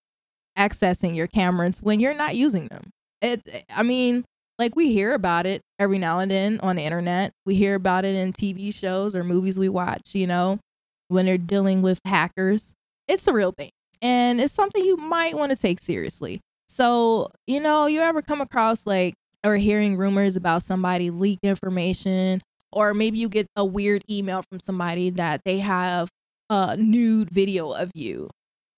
accessing 0.57 1.15
your 1.15 1.27
cameras 1.27 1.81
when 1.81 1.99
you're 1.99 2.13
not 2.13 2.35
using 2.35 2.67
them. 2.67 2.89
It 3.21 3.41
eh, 3.51 3.61
I 3.75 3.83
mean, 3.83 4.25
like 4.57 4.75
we 4.75 4.91
hear 4.91 5.13
about 5.13 5.45
it 5.45 5.61
every 5.79 5.97
now 5.97 6.19
and 6.19 6.29
then 6.29 6.59
on 6.61 6.75
the 6.75 6.83
internet. 6.83 7.31
We 7.45 7.55
hear 7.55 7.75
about 7.75 8.05
it 8.05 8.15
in 8.15 8.33
TV 8.33 8.73
shows 8.73 9.15
or 9.15 9.23
movies 9.23 9.57
we 9.57 9.69
watch, 9.69 10.13
you 10.13 10.27
know, 10.27 10.59
when 11.07 11.25
they're 11.25 11.37
dealing 11.37 11.81
with 11.81 11.99
hackers. 12.05 12.73
It's 13.07 13.27
a 13.27 13.33
real 13.33 13.51
thing. 13.51 13.71
And 14.01 14.39
it's 14.39 14.53
something 14.53 14.83
you 14.83 14.97
might 14.97 15.35
want 15.35 15.51
to 15.51 15.57
take 15.57 15.81
seriously. 15.81 16.39
So, 16.67 17.31
you 17.47 17.59
know, 17.59 17.87
you 17.87 18.01
ever 18.01 18.21
come 18.21 18.41
across 18.41 18.85
like 18.85 19.13
or 19.43 19.55
hearing 19.55 19.97
rumors 19.97 20.35
about 20.35 20.63
somebody 20.63 21.09
leak 21.09 21.39
information 21.43 22.41
or 22.71 22.93
maybe 22.93 23.19
you 23.19 23.29
get 23.29 23.47
a 23.55 23.65
weird 23.65 24.03
email 24.09 24.43
from 24.49 24.59
somebody 24.59 25.09
that 25.11 25.41
they 25.45 25.59
have 25.59 26.09
a 26.49 26.77
nude 26.77 27.29
video 27.29 27.71
of 27.71 27.91
you. 27.93 28.29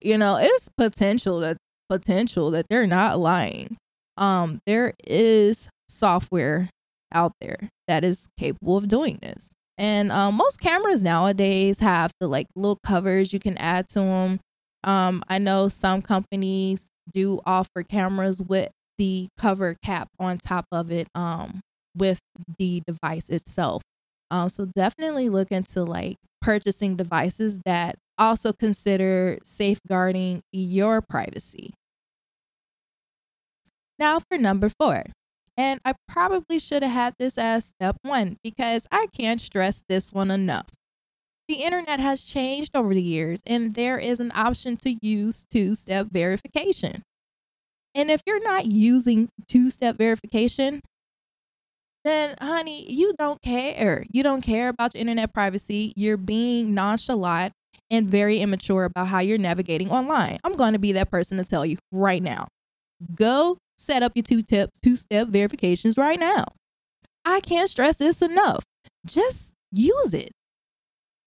You 0.01 0.17
know, 0.17 0.37
it's 0.37 0.69
potential 0.77 1.39
that 1.41 1.57
potential 1.89 2.51
that 2.51 2.65
they're 2.69 2.87
not 2.87 3.19
lying. 3.19 3.77
Um, 4.17 4.59
there 4.65 4.93
is 5.07 5.69
software 5.87 6.69
out 7.13 7.33
there 7.41 7.69
that 7.87 8.03
is 8.03 8.27
capable 8.37 8.77
of 8.77 8.87
doing 8.87 9.19
this. 9.21 9.51
And 9.77 10.11
um, 10.11 10.35
most 10.35 10.59
cameras 10.59 11.01
nowadays 11.01 11.79
have 11.79 12.11
the 12.19 12.27
like 12.27 12.47
little 12.55 12.79
covers 12.85 13.33
you 13.33 13.39
can 13.39 13.57
add 13.57 13.87
to 13.89 13.99
them. 13.99 14.39
Um, 14.83 15.23
I 15.27 15.37
know 15.37 15.67
some 15.67 16.01
companies 16.01 16.87
do 17.13 17.41
offer 17.45 17.83
cameras 17.83 18.41
with 18.41 18.69
the 18.97 19.27
cover 19.37 19.75
cap 19.83 20.07
on 20.19 20.37
top 20.37 20.65
of 20.71 20.91
it 20.91 21.07
um, 21.15 21.61
with 21.95 22.19
the 22.57 22.81
device 22.87 23.29
itself. 23.29 23.81
Um, 24.29 24.49
so 24.49 24.65
definitely 24.65 25.29
look 25.29 25.51
into 25.51 25.83
like 25.83 26.17
purchasing 26.41 26.95
devices 26.95 27.59
that 27.65 27.95
also 28.17 28.53
consider 28.53 29.39
safeguarding 29.43 30.41
your 30.51 31.01
privacy. 31.01 31.73
Now 33.99 34.19
for 34.19 34.37
number 34.37 34.69
four. 34.69 35.03
And 35.57 35.79
I 35.83 35.93
probably 36.07 36.59
should 36.59 36.81
have 36.81 36.91
had 36.91 37.13
this 37.19 37.37
as 37.37 37.65
step 37.65 37.97
one 38.03 38.37
because 38.43 38.87
I 38.91 39.07
can't 39.13 39.39
stress 39.39 39.83
this 39.87 40.11
one 40.11 40.31
enough. 40.31 40.67
The 41.47 41.55
internet 41.55 41.99
has 41.99 42.23
changed 42.23 42.71
over 42.75 42.93
the 42.93 43.01
years, 43.01 43.41
and 43.45 43.73
there 43.73 43.99
is 43.99 44.19
an 44.21 44.31
option 44.33 44.77
to 44.77 44.95
use 45.01 45.45
two 45.51 45.75
step 45.75 46.07
verification. 46.09 47.03
And 47.93 48.09
if 48.09 48.21
you're 48.25 48.41
not 48.41 48.65
using 48.65 49.27
two 49.47 49.69
step 49.69 49.97
verification, 49.97 50.81
then 52.03 52.35
honey, 52.41 52.91
you 52.91 53.13
don't 53.17 53.41
care. 53.41 54.05
You 54.11 54.23
don't 54.23 54.41
care 54.41 54.69
about 54.69 54.93
your 54.95 55.01
internet 55.01 55.33
privacy. 55.33 55.93
You're 55.95 56.17
being 56.17 56.73
nonchalant 56.73 57.53
and 57.89 58.09
very 58.09 58.39
immature 58.39 58.85
about 58.85 59.07
how 59.07 59.19
you're 59.19 59.37
navigating 59.37 59.89
online. 59.89 60.39
I'm 60.43 60.53
going 60.53 60.73
to 60.73 60.79
be 60.79 60.93
that 60.93 61.11
person 61.11 61.37
to 61.37 61.43
tell 61.43 61.65
you 61.65 61.77
right 61.91 62.23
now. 62.23 62.47
Go 63.15 63.57
set 63.77 64.03
up 64.03 64.13
your 64.15 64.23
two 64.23 64.41
step 64.41 64.69
two 64.81 64.95
step 64.95 65.27
verifications 65.27 65.97
right 65.97 66.19
now. 66.19 66.45
I 67.25 67.39
can't 67.41 67.69
stress 67.69 67.97
this 67.97 68.21
enough. 68.21 68.63
Just 69.05 69.53
use 69.71 70.13
it 70.13 70.31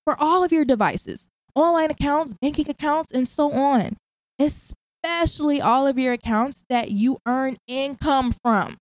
for 0.05 0.17
all 0.21 0.43
of 0.43 0.53
your 0.53 0.65
devices, 0.65 1.29
online 1.55 1.91
accounts, 1.91 2.35
banking 2.41 2.69
accounts, 2.69 3.13
and 3.13 3.29
so 3.29 3.53
on. 3.53 3.97
Especially 4.39 5.61
all 5.61 5.87
of 5.87 5.99
your 5.99 6.13
accounts 6.13 6.65
that 6.69 6.91
you 6.91 7.19
earn 7.27 7.57
income 7.69 8.35
from. 8.43 8.77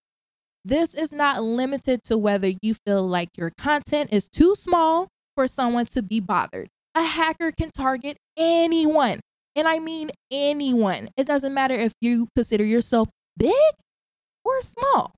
This 0.66 0.94
is 0.94 1.12
not 1.12 1.44
limited 1.44 2.04
to 2.06 2.18
whether 2.18 2.52
you 2.62 2.76
feel 2.86 3.06
like 3.06 3.30
your 3.38 3.52
content 3.58 4.14
is 4.14 4.28
too 4.28 4.56
small 4.56 5.10
for 5.36 5.48
someone 5.48 5.86
to 5.88 6.02
be 6.02 6.20
bothered. 6.20 6.70
A 6.96 7.04
hacker 7.04 7.52
can 7.52 7.70
target 7.72 8.18
anyone. 8.38 9.20
And 9.56 9.68
I 9.68 9.80
mean 9.80 10.10
anyone. 10.32 11.10
It 11.18 11.28
doesn't 11.28 11.54
matter 11.54 11.76
if 11.76 11.94
you 12.02 12.28
consider 12.36 12.64
yourself 12.64 13.10
big 13.38 13.54
or 14.44 14.62
small. 14.62 15.14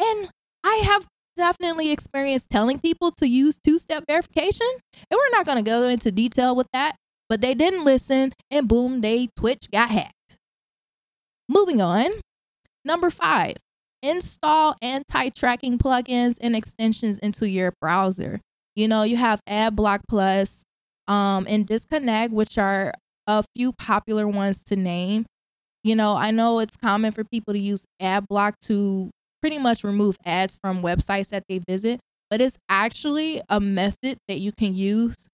And 0.00 0.30
I 0.64 0.82
have 0.84 1.06
definitely 1.36 1.90
experienced 1.90 2.50
telling 2.50 2.80
people 2.80 3.12
to 3.12 3.28
use 3.28 3.58
two 3.62 3.78
step 3.78 4.04
verification. 4.08 4.66
And 4.94 5.18
we're 5.18 5.36
not 5.36 5.46
going 5.46 5.62
to 5.62 5.68
go 5.68 5.88
into 5.88 6.10
detail 6.10 6.56
with 6.56 6.66
that, 6.72 6.96
but 7.28 7.40
they 7.40 7.54
didn't 7.54 7.84
listen 7.84 8.32
and 8.50 8.66
boom, 8.66 9.02
they 9.02 9.28
Twitch 9.36 9.68
got 9.72 9.90
hacked. 9.90 10.36
Moving 11.48 11.80
on. 11.80 12.10
Number 12.84 13.10
five, 13.10 13.56
install 14.02 14.76
anti-tracking 14.82 15.78
plugins 15.78 16.38
and 16.40 16.54
extensions 16.54 17.18
into 17.18 17.48
your 17.48 17.72
browser. 17.80 18.40
You 18.76 18.88
know, 18.88 19.02
you 19.02 19.16
have 19.16 19.40
AdBlock 19.48 20.00
Plus 20.08 20.62
um, 21.08 21.46
and 21.48 21.66
Disconnect, 21.66 22.32
which 22.32 22.58
are 22.58 22.92
a 23.26 23.44
few 23.56 23.72
popular 23.72 24.26
ones 24.28 24.62
to 24.64 24.76
name. 24.76 25.26
You 25.84 25.96
know, 25.96 26.14
I 26.16 26.30
know 26.30 26.58
it's 26.58 26.76
common 26.76 27.12
for 27.12 27.24
people 27.24 27.54
to 27.54 27.60
use 27.60 27.84
AdBlock 28.00 28.54
to 28.62 29.10
pretty 29.40 29.58
much 29.58 29.84
remove 29.84 30.16
ads 30.24 30.58
from 30.62 30.82
websites 30.82 31.28
that 31.30 31.44
they 31.48 31.60
visit, 31.68 32.00
but 32.30 32.40
it's 32.40 32.58
actually 32.68 33.40
a 33.48 33.60
method 33.60 34.18
that 34.28 34.38
you 34.38 34.52
can 34.52 34.74
use 34.74 35.26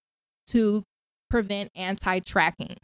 to 0.49 0.83
prevent 1.31 1.71
anti-tracking. 1.75 2.77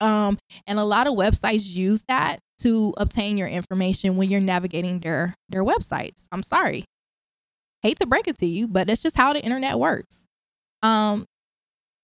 Um, 0.00 0.38
and 0.66 0.78
a 0.78 0.84
lot 0.84 1.06
of 1.06 1.14
websites 1.14 1.72
use 1.72 2.04
that 2.08 2.40
to 2.58 2.94
obtain 2.96 3.38
your 3.38 3.48
information 3.48 4.16
when 4.16 4.30
you're 4.30 4.40
navigating 4.40 5.00
their 5.00 5.34
their 5.48 5.64
websites. 5.64 6.26
I'm 6.32 6.42
sorry. 6.42 6.84
Hate 7.82 7.98
to 8.00 8.06
break 8.06 8.28
it 8.28 8.38
to 8.38 8.46
you, 8.46 8.66
but 8.68 8.86
that's 8.86 9.02
just 9.02 9.16
how 9.16 9.32
the 9.32 9.42
internet 9.42 9.78
works. 9.78 10.26
Um 10.82 11.24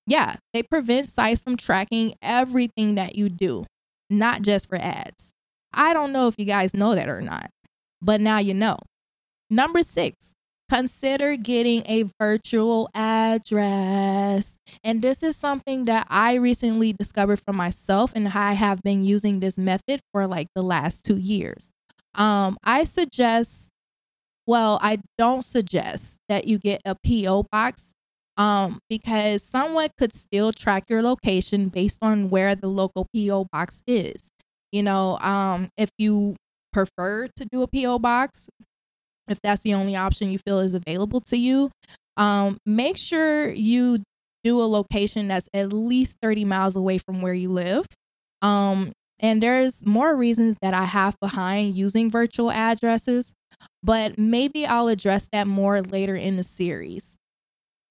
yeah, 0.07 0.37
they 0.53 0.63
prevent 0.63 1.09
sites 1.09 1.43
from 1.43 1.57
tracking 1.57 2.15
everything 2.23 2.97
that 2.97 3.15
you 3.15 3.29
do, 3.29 3.65
not 4.11 4.43
just 4.43 4.69
for 4.69 4.77
ads. 4.77 5.31
I 5.73 5.95
don't 5.95 6.13
know 6.13 6.29
if 6.29 6.35
you 6.39 6.45
guys 6.45 6.75
know 6.75 6.95
that 6.95 7.09
or 7.09 7.21
not, 7.21 7.51
but 8.01 8.21
now 8.21 8.39
you 8.39 8.53
know. 8.53 8.79
Number 9.49 9.83
6, 9.83 10.33
consider 10.73 11.37
getting 11.37 11.83
a 11.85 12.05
virtual 12.19 12.89
address. 12.95 14.57
And 14.83 15.03
this 15.03 15.23
is 15.23 15.37
something 15.37 15.85
that 15.85 16.07
I 16.09 16.35
recently 16.35 16.95
discovered 16.95 17.43
for 17.45 17.53
myself, 17.53 18.13
and 18.15 18.27
I 18.29 18.55
have 18.55 18.83
been 18.83 19.05
using 19.05 19.41
this 19.41 19.59
method 19.59 20.01
for 20.13 20.27
like 20.27 20.47
the 20.55 20.63
last 20.63 21.05
two 21.05 21.19
years. 21.19 21.73
Um, 22.15 22.57
I 22.65 22.85
suggest, 22.85 23.69
well, 24.47 24.79
I 24.81 25.01
don't 25.19 25.45
suggest 25.45 26.17
that 26.31 26.47
you 26.47 26.59
get 26.59 26.81
a 26.87 26.97
P.O. 27.05 27.43
box 27.53 27.93
um, 28.39 28.79
because 28.89 29.43
someone 29.43 29.91
could 29.99 30.15
still 30.15 30.53
track 30.53 30.85
your 30.89 31.03
location 31.03 31.69
based 31.69 31.99
on 32.01 32.31
where 32.31 32.55
the 32.55 32.69
local 32.69 33.09
P.O. 33.13 33.47
box 33.53 33.83
is. 33.87 34.31
You 34.71 34.85
know, 34.85 35.19
um, 35.19 35.69
if 35.77 35.91
you 35.99 36.37
prefer 36.73 37.29
to 37.37 37.45
do 37.53 37.61
a 37.61 37.67
P.O. 37.67 37.99
box, 37.99 38.49
if 39.29 39.41
that's 39.43 39.63
the 39.63 39.75
only 39.75 39.97
option 39.97 40.31
you 40.31 40.39
feel 40.39 40.61
is 40.61 40.75
available 40.75 41.21
to 41.21 41.37
you. 41.37 41.71
Um, 42.17 42.59
make 42.67 42.97
sure 42.97 43.51
you 43.51 44.03
do 44.45 44.61
a 44.61 44.65
location 44.65 45.29
that's 45.29 45.49
at 45.55 45.73
least 45.73 46.17
30 46.23 46.45
miles 46.45 46.77
away 46.77 46.99
from 46.99 47.23
where 47.23 47.35
you 47.35 47.49
live. 47.49 47.87
Um, 48.43 48.93
and 49.21 49.43
there's 49.43 49.87
more 49.87 50.15
reasons 50.17 50.57
that 50.63 50.75
I 50.75 50.85
have 50.85 51.19
behind 51.21 51.77
using 51.77 52.11
virtual 52.11 52.51
addresses, 52.51 53.33
but 53.83 54.19
maybe 54.19 54.67
I'll 54.67 54.89
address 54.89 55.29
that 55.33 55.47
more 55.47 55.81
later 55.81 56.17
in 56.17 56.37
the 56.37 56.43
series. 56.43 57.17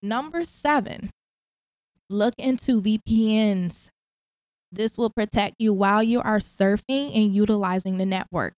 Number 0.04 0.44
seven, 0.44 1.10
look 2.10 2.34
into 2.38 2.82
VPNs. 2.82 3.88
This 4.74 4.98
will 4.98 5.10
protect 5.10 5.56
you 5.60 5.74
while 5.74 6.04
you 6.04 6.22
are 6.22 6.39
surfing 6.39 7.15
and 7.15 7.34
utilizing 7.34 7.98
the 7.98 8.06
network. 8.06 8.54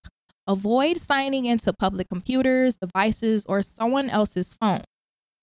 Avoid 0.48 0.98
signing 0.98 1.46
into 1.46 1.72
public 1.74 2.10
computers, 2.10 2.78
devices, 2.78 3.46
or 3.48 3.62
someone 3.62 4.10
else's 4.10 4.54
phone. 4.54 4.84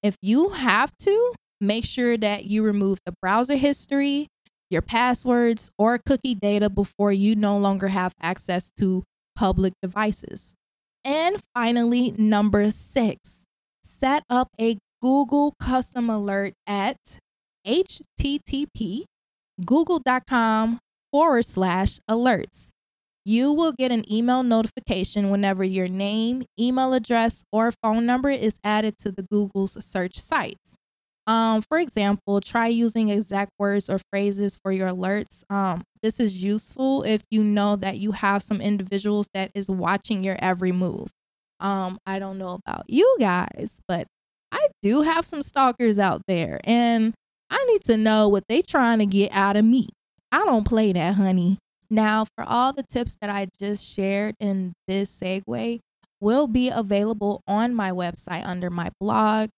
If 0.02 0.16
you 0.20 0.50
have 0.50 0.92
to, 0.98 1.32
make 1.60 1.84
sure 1.84 2.16
that 2.16 2.44
you 2.44 2.62
remove 2.62 2.98
the 3.04 3.12
browser 3.20 3.56
history, 3.56 4.28
your 4.70 4.82
passwords, 4.82 5.70
or 5.78 5.98
cookie 5.98 6.34
data 6.34 6.68
before 6.70 7.12
you 7.12 7.34
no 7.34 7.58
longer 7.58 7.88
have 7.88 8.12
access 8.20 8.70
to 8.78 9.04
public 9.36 9.72
devices. 9.82 10.54
And 11.04 11.36
finally, 11.54 12.12
number 12.16 12.70
six, 12.70 13.44
set 13.82 14.22
up 14.28 14.48
a 14.60 14.78
Google 15.00 15.54
custom 15.60 16.10
alert 16.10 16.52
at 16.66 16.96
http 17.66 19.04
google.com 19.64 20.78
forward 21.12 21.44
slash 21.44 21.98
alerts 22.08 22.70
you 23.24 23.52
will 23.52 23.72
get 23.72 23.92
an 23.92 24.10
email 24.10 24.42
notification 24.42 25.30
whenever 25.30 25.62
your 25.62 25.88
name, 25.88 26.44
email 26.58 26.94
address, 26.94 27.42
or 27.52 27.72
phone 27.82 28.06
number 28.06 28.30
is 28.30 28.58
added 28.64 28.96
to 28.98 29.12
the 29.12 29.22
Google's 29.30 29.82
search 29.84 30.18
sites. 30.18 30.76
Um, 31.26 31.62
for 31.62 31.78
example, 31.78 32.40
try 32.40 32.66
using 32.68 33.10
exact 33.10 33.52
words 33.58 33.88
or 33.88 34.00
phrases 34.10 34.58
for 34.62 34.72
your 34.72 34.88
alerts. 34.88 35.44
Um, 35.50 35.82
this 36.02 36.18
is 36.18 36.42
useful 36.42 37.02
if 37.04 37.22
you 37.30 37.44
know 37.44 37.76
that 37.76 37.98
you 37.98 38.12
have 38.12 38.42
some 38.42 38.60
individuals 38.60 39.28
that 39.34 39.50
is 39.54 39.68
watching 39.68 40.24
your 40.24 40.36
every 40.40 40.72
move. 40.72 41.08
Um, 41.60 41.98
I 42.06 42.18
don't 42.18 42.38
know 42.38 42.58
about 42.66 42.84
you 42.88 43.16
guys, 43.20 43.78
but 43.86 44.06
I 44.50 44.66
do 44.82 45.02
have 45.02 45.26
some 45.26 45.42
stalkers 45.42 45.98
out 45.98 46.22
there, 46.26 46.58
and 46.64 47.14
I 47.50 47.64
need 47.66 47.84
to 47.84 47.96
know 47.96 48.28
what 48.28 48.44
they 48.48 48.62
trying 48.62 48.98
to 49.00 49.06
get 49.06 49.30
out 49.32 49.56
of 49.56 49.64
me. 49.64 49.88
I 50.32 50.44
don't 50.44 50.64
play 50.64 50.92
that, 50.92 51.14
honey. 51.14 51.58
Now, 51.90 52.24
for 52.24 52.44
all 52.44 52.72
the 52.72 52.84
tips 52.84 53.16
that 53.20 53.30
I 53.30 53.48
just 53.58 53.84
shared 53.84 54.36
in 54.38 54.72
this 54.86 55.12
segue, 55.18 55.80
will 56.20 56.46
be 56.46 56.68
available 56.68 57.42
on 57.46 57.74
my 57.74 57.90
website 57.90 58.46
under 58.46 58.70
my 58.70 58.90
blog, 59.00 59.48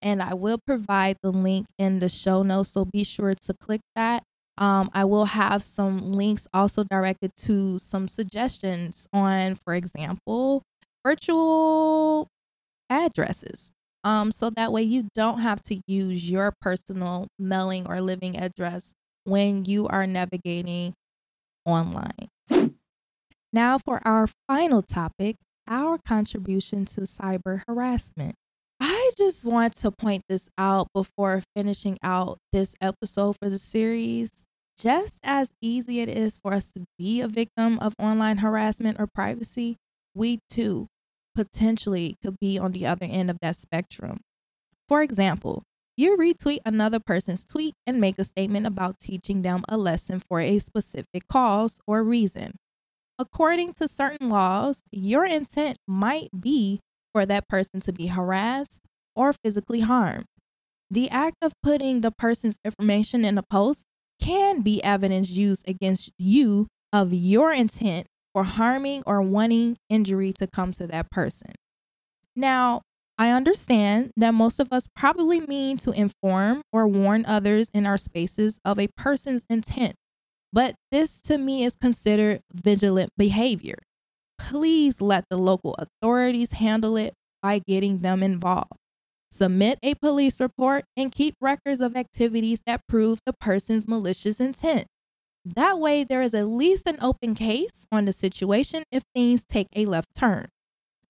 and 0.00 0.22
I 0.22 0.34
will 0.34 0.58
provide 0.66 1.16
the 1.22 1.30
link 1.30 1.66
in 1.78 1.98
the 1.98 2.08
show 2.08 2.42
notes. 2.42 2.70
So 2.70 2.84
be 2.84 3.04
sure 3.04 3.32
to 3.34 3.54
click 3.54 3.80
that. 3.96 4.22
Um, 4.56 4.90
I 4.94 5.04
will 5.04 5.24
have 5.24 5.64
some 5.64 6.12
links 6.12 6.46
also 6.54 6.84
directed 6.84 7.32
to 7.38 7.78
some 7.78 8.06
suggestions 8.06 9.08
on, 9.12 9.56
for 9.56 9.74
example, 9.74 10.62
virtual 11.04 12.28
addresses. 12.88 13.72
Um, 14.04 14.30
so 14.30 14.50
that 14.50 14.70
way 14.72 14.82
you 14.82 15.08
don't 15.14 15.40
have 15.40 15.62
to 15.64 15.80
use 15.86 16.30
your 16.30 16.52
personal 16.60 17.26
mailing 17.38 17.86
or 17.88 18.00
living 18.00 18.36
address 18.36 18.92
when 19.24 19.64
you 19.64 19.88
are 19.88 20.06
navigating 20.06 20.94
online. 21.64 22.28
Now, 23.52 23.78
for 23.78 24.00
our 24.06 24.26
final 24.48 24.82
topic, 24.82 25.36
our 25.68 25.98
contribution 25.98 26.84
to 26.86 27.02
cyber 27.02 27.62
harassment. 27.66 28.34
I 28.80 29.12
just 29.16 29.46
want 29.46 29.76
to 29.76 29.90
point 29.90 30.24
this 30.28 30.48
out 30.58 30.88
before 30.92 31.42
finishing 31.54 31.98
out 32.02 32.38
this 32.52 32.74
episode 32.80 33.36
for 33.40 33.48
the 33.48 33.58
series. 33.58 34.44
Just 34.76 35.20
as 35.22 35.52
easy 35.62 36.00
it 36.00 36.08
is 36.08 36.38
for 36.42 36.52
us 36.52 36.70
to 36.72 36.84
be 36.98 37.20
a 37.20 37.28
victim 37.28 37.78
of 37.78 37.94
online 37.98 38.38
harassment 38.38 38.98
or 38.98 39.06
privacy, 39.06 39.76
we 40.14 40.40
too 40.50 40.88
potentially 41.34 42.16
could 42.22 42.36
be 42.40 42.58
on 42.58 42.72
the 42.72 42.86
other 42.86 43.06
end 43.06 43.30
of 43.30 43.38
that 43.40 43.56
spectrum. 43.56 44.20
For 44.88 45.02
example, 45.02 45.62
you 45.96 46.16
retweet 46.16 46.60
another 46.64 47.00
person's 47.00 47.44
tweet 47.44 47.74
and 47.86 48.00
make 48.00 48.18
a 48.18 48.24
statement 48.24 48.66
about 48.66 48.98
teaching 48.98 49.42
them 49.42 49.64
a 49.68 49.76
lesson 49.76 50.20
for 50.20 50.40
a 50.40 50.58
specific 50.58 51.28
cause 51.28 51.80
or 51.86 52.02
reason. 52.02 52.56
According 53.18 53.74
to 53.74 53.86
certain 53.86 54.28
laws, 54.28 54.82
your 54.90 55.24
intent 55.24 55.78
might 55.86 56.30
be 56.38 56.80
for 57.12 57.24
that 57.26 57.48
person 57.48 57.80
to 57.80 57.92
be 57.92 58.08
harassed 58.08 58.82
or 59.14 59.32
physically 59.32 59.80
harmed. 59.80 60.24
The 60.90 61.08
act 61.10 61.36
of 61.42 61.52
putting 61.62 62.00
the 62.00 62.10
person's 62.10 62.58
information 62.64 63.24
in 63.24 63.38
a 63.38 63.42
post 63.42 63.84
can 64.20 64.62
be 64.62 64.82
evidence 64.82 65.30
used 65.30 65.68
against 65.68 66.10
you 66.18 66.66
of 66.92 67.12
your 67.12 67.52
intent 67.52 68.06
for 68.32 68.44
harming 68.44 69.02
or 69.06 69.22
wanting 69.22 69.76
injury 69.88 70.32
to 70.34 70.46
come 70.46 70.72
to 70.72 70.86
that 70.88 71.10
person. 71.10 71.52
Now, 72.34 72.82
I 73.16 73.30
understand 73.30 74.10
that 74.16 74.34
most 74.34 74.58
of 74.58 74.68
us 74.72 74.88
probably 74.96 75.40
mean 75.40 75.76
to 75.78 75.92
inform 75.92 76.62
or 76.72 76.88
warn 76.88 77.24
others 77.26 77.70
in 77.72 77.86
our 77.86 77.96
spaces 77.96 78.58
of 78.64 78.78
a 78.78 78.88
person's 78.96 79.46
intent, 79.48 79.94
but 80.52 80.74
this 80.90 81.20
to 81.22 81.38
me 81.38 81.64
is 81.64 81.76
considered 81.76 82.40
vigilant 82.52 83.10
behavior. 83.16 83.78
Please 84.38 85.00
let 85.00 85.24
the 85.30 85.36
local 85.36 85.74
authorities 85.74 86.52
handle 86.52 86.96
it 86.96 87.14
by 87.40 87.60
getting 87.60 88.00
them 88.00 88.22
involved. 88.22 88.72
Submit 89.30 89.78
a 89.82 89.94
police 89.94 90.40
report 90.40 90.84
and 90.96 91.12
keep 91.12 91.34
records 91.40 91.80
of 91.80 91.96
activities 91.96 92.62
that 92.66 92.86
prove 92.88 93.20
the 93.26 93.32
person's 93.32 93.86
malicious 93.86 94.40
intent. 94.40 94.86
That 95.44 95.78
way, 95.78 96.04
there 96.04 96.22
is 96.22 96.34
at 96.34 96.46
least 96.46 96.86
an 96.86 96.98
open 97.00 97.34
case 97.34 97.86
on 97.92 98.06
the 98.06 98.12
situation 98.12 98.84
if 98.90 99.02
things 99.14 99.44
take 99.44 99.68
a 99.76 99.86
left 99.86 100.14
turn. 100.16 100.46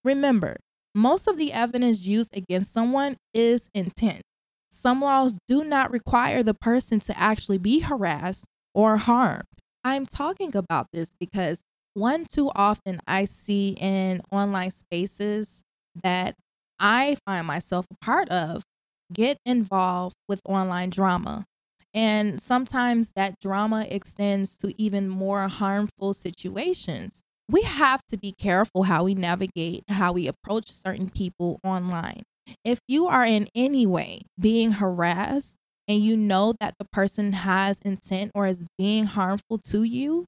Remember, 0.02 0.56
most 0.94 1.26
of 1.26 1.36
the 1.36 1.52
evidence 1.52 2.04
used 2.04 2.36
against 2.36 2.72
someone 2.72 3.16
is 3.32 3.68
intent. 3.74 4.22
Some 4.70 5.00
laws 5.00 5.38
do 5.46 5.64
not 5.64 5.90
require 5.90 6.42
the 6.42 6.54
person 6.54 7.00
to 7.00 7.18
actually 7.18 7.58
be 7.58 7.80
harassed 7.80 8.44
or 8.74 8.96
harmed. 8.96 9.44
I'm 9.84 10.06
talking 10.06 10.56
about 10.56 10.88
this 10.92 11.10
because 11.18 11.62
one 11.94 12.26
too 12.26 12.50
often 12.54 13.00
I 13.06 13.24
see 13.26 13.76
in 13.78 14.22
online 14.32 14.70
spaces 14.70 15.62
that 16.02 16.34
I 16.78 17.16
find 17.24 17.46
myself 17.46 17.86
a 17.90 18.04
part 18.04 18.28
of 18.30 18.64
get 19.12 19.38
involved 19.44 20.16
with 20.28 20.40
online 20.44 20.90
drama. 20.90 21.44
And 21.92 22.40
sometimes 22.40 23.12
that 23.14 23.38
drama 23.40 23.86
extends 23.88 24.56
to 24.58 24.74
even 24.80 25.08
more 25.08 25.46
harmful 25.46 26.14
situations 26.14 27.22
we 27.48 27.62
have 27.62 28.04
to 28.08 28.16
be 28.16 28.32
careful 28.32 28.84
how 28.84 29.04
we 29.04 29.14
navigate, 29.14 29.84
how 29.88 30.12
we 30.12 30.28
approach 30.28 30.70
certain 30.70 31.10
people 31.10 31.60
online. 31.64 32.22
If 32.64 32.80
you 32.88 33.06
are 33.06 33.24
in 33.24 33.48
any 33.54 33.86
way 33.86 34.22
being 34.38 34.72
harassed 34.72 35.56
and 35.88 36.02
you 36.02 36.16
know 36.16 36.54
that 36.60 36.74
the 36.78 36.86
person 36.92 37.32
has 37.32 37.80
intent 37.80 38.32
or 38.34 38.46
is 38.46 38.64
being 38.78 39.04
harmful 39.04 39.58
to 39.70 39.82
you, 39.82 40.26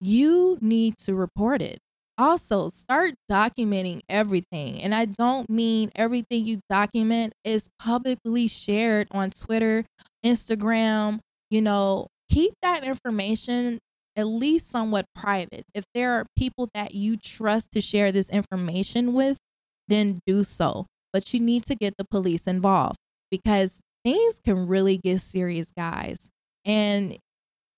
you 0.00 0.58
need 0.60 0.96
to 0.98 1.14
report 1.14 1.62
it. 1.62 1.78
Also, 2.16 2.68
start 2.68 3.14
documenting 3.30 4.00
everything. 4.08 4.82
And 4.82 4.94
I 4.94 5.04
don't 5.04 5.48
mean 5.48 5.90
everything 5.94 6.46
you 6.46 6.60
document 6.68 7.32
is 7.44 7.68
publicly 7.78 8.48
shared 8.48 9.06
on 9.12 9.30
Twitter, 9.30 9.84
Instagram. 10.24 11.20
You 11.50 11.62
know, 11.62 12.08
keep 12.28 12.54
that 12.62 12.84
information 12.84 13.78
at 14.18 14.26
least 14.26 14.68
somewhat 14.70 15.06
private. 15.14 15.64
If 15.74 15.84
there 15.94 16.12
are 16.12 16.26
people 16.36 16.68
that 16.74 16.94
you 16.94 17.16
trust 17.16 17.70
to 17.72 17.80
share 17.80 18.12
this 18.12 18.30
information 18.30 19.14
with, 19.14 19.38
then 19.88 20.20
do 20.26 20.44
so. 20.44 20.86
But 21.12 21.32
you 21.32 21.40
need 21.40 21.64
to 21.66 21.76
get 21.76 21.94
the 21.96 22.04
police 22.04 22.46
involved 22.48 22.98
because 23.30 23.80
things 24.04 24.40
can 24.44 24.66
really 24.66 24.98
get 24.98 25.20
serious, 25.22 25.72
guys. 25.76 26.28
And 26.64 27.16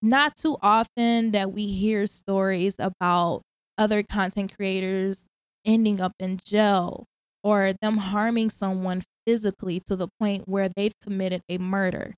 not 0.03 0.37
too 0.37 0.57
often 0.63 1.33
that 1.33 1.53
we 1.53 1.67
hear 1.67 2.07
stories 2.07 2.77
about 2.79 3.43
other 3.79 4.03
content 4.03 4.57
creators 4.57 5.27
ending 5.65 6.01
up 6.01 6.13
in 6.19 6.39
jail 6.45 7.05
or 7.45 7.73
them 7.83 7.99
harming 7.99 8.51
someone 8.51 9.03
physically 9.27 9.81
to 9.81 9.97
the 9.97 10.09
point 10.19 10.49
where 10.49 10.71
they've 10.75 10.95
committed 11.03 11.43
a 11.49 11.59
murder. 11.59 12.15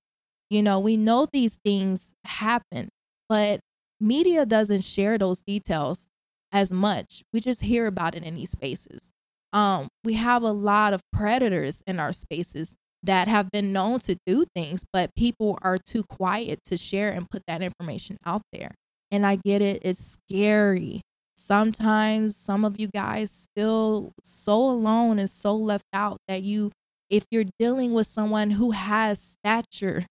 You 0.49 0.63
know, 0.63 0.79
we 0.79 0.97
know 0.97 1.27
these 1.31 1.59
things 1.65 2.13
happen, 2.25 2.89
but 3.27 3.59
media 4.03 4.45
doesn't 4.45 4.83
share 4.83 5.17
those 5.17 5.41
details 5.41 6.07
as 6.51 6.71
much. 6.71 7.23
We 7.33 7.39
just 7.39 7.61
hear 7.61 7.87
about 7.87 8.15
it 8.15 8.23
in 8.23 8.35
these 8.35 8.51
spaces. 8.51 9.11
Um, 9.53 9.87
we 10.03 10.13
have 10.15 10.43
a 10.43 10.51
lot 10.51 10.93
of 10.93 11.01
predators 11.11 11.81
in 11.87 11.99
our 11.99 12.11
spaces 12.11 12.75
that 13.03 13.27
have 13.27 13.51
been 13.51 13.73
known 13.73 13.99
to 13.99 14.17
do 14.25 14.45
things, 14.55 14.83
but 14.91 15.13
people 15.15 15.57
are 15.61 15.77
too 15.77 16.03
quiet 16.03 16.59
to 16.65 16.77
share 16.77 17.11
and 17.11 17.29
put 17.29 17.43
that 17.47 17.61
information 17.61 18.17
out 18.25 18.41
there. 18.51 18.71
And 19.11 19.25
I 19.25 19.35
get 19.35 19.61
it, 19.61 19.81
it's 19.83 20.17
scary. 20.29 21.01
Sometimes 21.35 22.35
some 22.35 22.63
of 22.63 22.79
you 22.79 22.87
guys 22.87 23.47
feel 23.55 24.11
so 24.23 24.55
alone 24.57 25.19
and 25.19 25.29
so 25.29 25.55
left 25.55 25.85
out 25.93 26.17
that 26.27 26.43
you, 26.43 26.71
if 27.09 27.25
you're 27.29 27.45
dealing 27.59 27.93
with 27.93 28.07
someone 28.07 28.51
who 28.51 28.71
has 28.71 29.19
stature, 29.19 30.05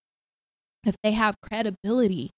if 0.84 0.94
they 1.02 1.12
have 1.12 1.36
credibility, 1.40 2.30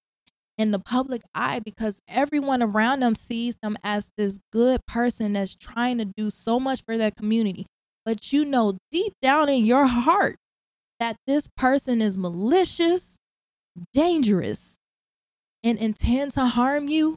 in 0.57 0.71
the 0.71 0.79
public 0.79 1.23
eye 1.35 1.61
because 1.61 2.01
everyone 2.09 2.62
around 2.62 3.01
them 3.01 3.14
sees 3.14 3.57
them 3.62 3.77
as 3.83 4.11
this 4.17 4.38
good 4.53 4.81
person 4.87 5.33
that's 5.33 5.55
trying 5.55 5.99
to 5.99 6.05
do 6.05 6.31
so 6.31 6.61
much 6.61 6.83
for 6.85 6.97
their 6.97 7.11
community. 7.11 7.67
But 8.05 8.33
you 8.33 8.45
know 8.45 8.79
deep 8.90 9.14
down 9.21 9.49
in 9.49 9.64
your 9.64 9.87
heart 9.87 10.37
that 11.01 11.17
this 11.27 11.49
person 11.57 12.01
is 12.01 12.17
malicious, 12.17 13.19
dangerous, 13.93 14.77
and 15.62 15.79
intend 15.79 16.33
to 16.33 16.45
harm 16.47 16.88
you. 16.88 17.17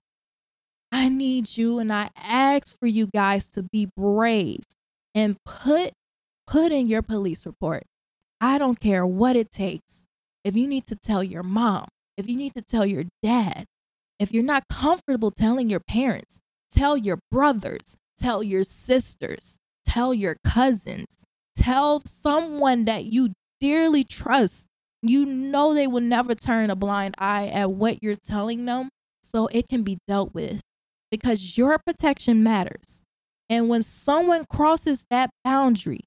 I 0.91 1.09
need 1.09 1.57
you 1.57 1.79
and 1.79 1.91
I 1.91 2.09
ask 2.15 2.79
for 2.79 2.87
you 2.87 3.07
guys 3.13 3.47
to 3.49 3.63
be 3.63 3.89
brave 3.95 4.63
and 5.13 5.35
put 5.45 5.91
put 6.47 6.71
in 6.71 6.87
your 6.87 7.01
police 7.01 7.45
report. 7.45 7.83
I 8.39 8.57
don't 8.57 8.79
care 8.79 9.05
what 9.05 9.35
it 9.35 9.51
takes. 9.51 10.05
If 10.45 10.55
you 10.55 10.65
need 10.65 10.85
to 10.87 10.95
tell 10.95 11.23
your 11.23 11.43
mom, 11.43 11.87
if 12.17 12.27
you 12.27 12.35
need 12.35 12.53
to 12.55 12.61
tell 12.61 12.85
your 12.85 13.05
dad, 13.23 13.65
if 14.19 14.33
you're 14.33 14.43
not 14.43 14.67
comfortable 14.69 15.31
telling 15.31 15.69
your 15.69 15.79
parents, 15.79 16.39
tell 16.71 16.97
your 16.97 17.19
brothers, 17.31 17.95
tell 18.19 18.41
your 18.41 18.63
sisters, 18.63 19.57
tell 19.85 20.13
your 20.13 20.37
cousins, 20.43 21.23
tell 21.55 22.01
someone 22.05 22.85
that 22.85 23.05
you 23.05 23.33
dearly 23.59 24.03
trust. 24.03 24.65
You 25.03 25.25
know 25.25 25.73
they 25.73 25.85
will 25.85 26.01
never 26.01 26.33
turn 26.33 26.71
a 26.71 26.75
blind 26.75 27.15
eye 27.19 27.47
at 27.47 27.71
what 27.71 28.01
you're 28.01 28.15
telling 28.15 28.65
them, 28.65 28.89
so 29.21 29.47
it 29.47 29.69
can 29.69 29.83
be 29.83 29.99
dealt 30.07 30.33
with 30.33 30.59
because 31.11 31.57
your 31.57 31.77
protection 31.85 32.41
matters. 32.43 33.03
And 33.49 33.69
when 33.69 33.83
someone 33.83 34.45
crosses 34.49 35.05
that 35.09 35.29
boundary 35.43 36.01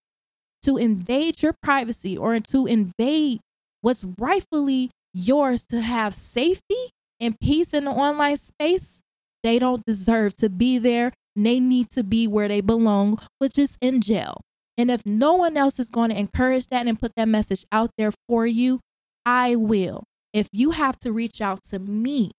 to 0.63 0.77
invade 0.77 1.43
your 1.43 1.55
privacy 1.63 2.19
or 2.19 2.39
to 2.41 2.67
invade 2.67 3.41
what's 3.81 4.05
rightfully 4.19 4.91
yours 5.13 5.65
to 5.71 5.81
have 5.81 6.15
safety 6.15 6.91
and 7.19 7.39
peace 7.41 7.75
in 7.75 7.85
the 7.85 7.91
online 7.91 8.37
space, 8.37 9.01
they 9.43 9.59
don't 9.59 9.85
deserve 9.87 10.37
to 10.39 10.49
be 10.49 10.79
there. 10.79 11.13
They 11.37 11.61
need 11.61 11.91
to 11.91 12.03
be 12.03 12.27
where 12.27 12.49
they 12.49 12.61
belong, 12.61 13.19
which 13.39 13.59
is 13.59 13.77
in 13.81 14.01
jail. 14.01 14.41
And 14.77 14.91
if 14.91 15.05
no 15.05 15.35
one 15.35 15.57
else 15.57 15.79
is 15.79 15.91
going 15.91 16.11
to 16.11 16.19
encourage 16.19 16.67
that 16.69 16.87
and 16.87 16.99
put 16.99 17.13
that 17.17 17.29
message 17.29 17.65
out 17.71 17.91
there 17.99 18.13
for 18.29 18.47
you, 18.47 18.81
I 19.27 19.57
will. 19.57 20.05
If 20.33 20.49
you 20.53 20.71
have 20.71 20.99
to 21.01 21.13
reach 21.13 21.41
out 21.41 21.63
to 21.65 21.79
me, 21.79 22.33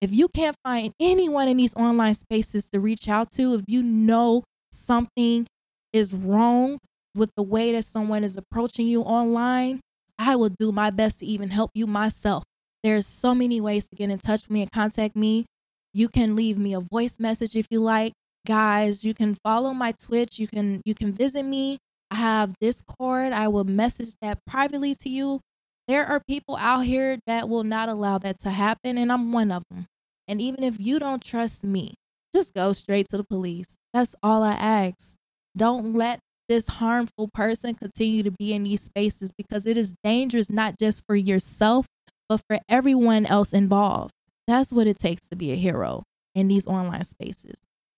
if 0.00 0.12
you 0.12 0.28
can't 0.28 0.56
find 0.64 0.92
anyone 1.00 1.48
in 1.48 1.56
these 1.56 1.74
online 1.74 2.14
spaces 2.14 2.68
to 2.70 2.80
reach 2.80 3.08
out 3.08 3.30
to, 3.32 3.54
if 3.54 3.62
you 3.66 3.82
know 3.82 4.44
something 4.72 5.46
is 5.92 6.12
wrong 6.12 6.78
with 7.14 7.30
the 7.36 7.42
way 7.42 7.72
that 7.72 7.84
someone 7.84 8.24
is 8.24 8.36
approaching 8.36 8.88
you 8.88 9.02
online, 9.02 9.80
I 10.22 10.36
will 10.36 10.50
do 10.50 10.72
my 10.72 10.90
best 10.90 11.20
to 11.20 11.26
even 11.26 11.50
help 11.50 11.70
you 11.74 11.86
myself. 11.86 12.44
There's 12.82 13.06
so 13.06 13.34
many 13.34 13.60
ways 13.60 13.86
to 13.86 13.96
get 13.96 14.10
in 14.10 14.18
touch 14.18 14.42
with 14.42 14.50
me 14.50 14.62
and 14.62 14.70
contact 14.70 15.16
me. 15.16 15.46
You 15.92 16.08
can 16.08 16.36
leave 16.36 16.58
me 16.58 16.74
a 16.74 16.80
voice 16.80 17.18
message 17.18 17.56
if 17.56 17.66
you 17.70 17.80
like. 17.80 18.12
Guys, 18.46 19.04
you 19.04 19.14
can 19.14 19.34
follow 19.34 19.72
my 19.72 19.92
Twitch. 19.92 20.38
You 20.38 20.48
can 20.48 20.80
you 20.84 20.94
can 20.94 21.12
visit 21.12 21.44
me. 21.44 21.78
I 22.10 22.16
have 22.16 22.54
Discord. 22.60 23.32
I 23.32 23.48
will 23.48 23.64
message 23.64 24.14
that 24.20 24.38
privately 24.46 24.94
to 24.96 25.08
you. 25.08 25.40
There 25.88 26.06
are 26.06 26.20
people 26.28 26.56
out 26.56 26.80
here 26.80 27.18
that 27.26 27.48
will 27.48 27.64
not 27.64 27.88
allow 27.88 28.18
that 28.18 28.40
to 28.40 28.50
happen, 28.50 28.98
and 28.98 29.12
I'm 29.12 29.32
one 29.32 29.50
of 29.50 29.64
them. 29.70 29.86
And 30.28 30.40
even 30.40 30.62
if 30.62 30.78
you 30.78 30.98
don't 30.98 31.22
trust 31.22 31.64
me, 31.64 31.94
just 32.32 32.54
go 32.54 32.72
straight 32.72 33.08
to 33.10 33.16
the 33.16 33.24
police. 33.24 33.76
That's 33.92 34.14
all 34.22 34.42
I 34.42 34.52
ask. 34.52 35.16
Don't 35.56 35.94
let 35.94 36.20
this 36.52 36.66
harmful 36.66 37.30
person 37.32 37.74
continue 37.74 38.22
to 38.22 38.30
be 38.30 38.52
in 38.52 38.64
these 38.64 38.82
spaces 38.82 39.32
because 39.38 39.64
it 39.64 39.78
is 39.78 39.94
dangerous 40.04 40.50
not 40.50 40.78
just 40.78 41.02
for 41.06 41.16
yourself, 41.16 41.86
but 42.28 42.42
for 42.46 42.58
everyone 42.68 43.24
else 43.24 43.54
involved. 43.54 44.12
That's 44.46 44.70
what 44.70 44.86
it 44.86 44.98
takes 44.98 45.26
to 45.30 45.36
be 45.36 45.52
a 45.52 45.56
hero 45.56 46.02
in 46.34 46.48
these 46.48 46.66
online 46.66 47.04
spaces. 47.04 47.54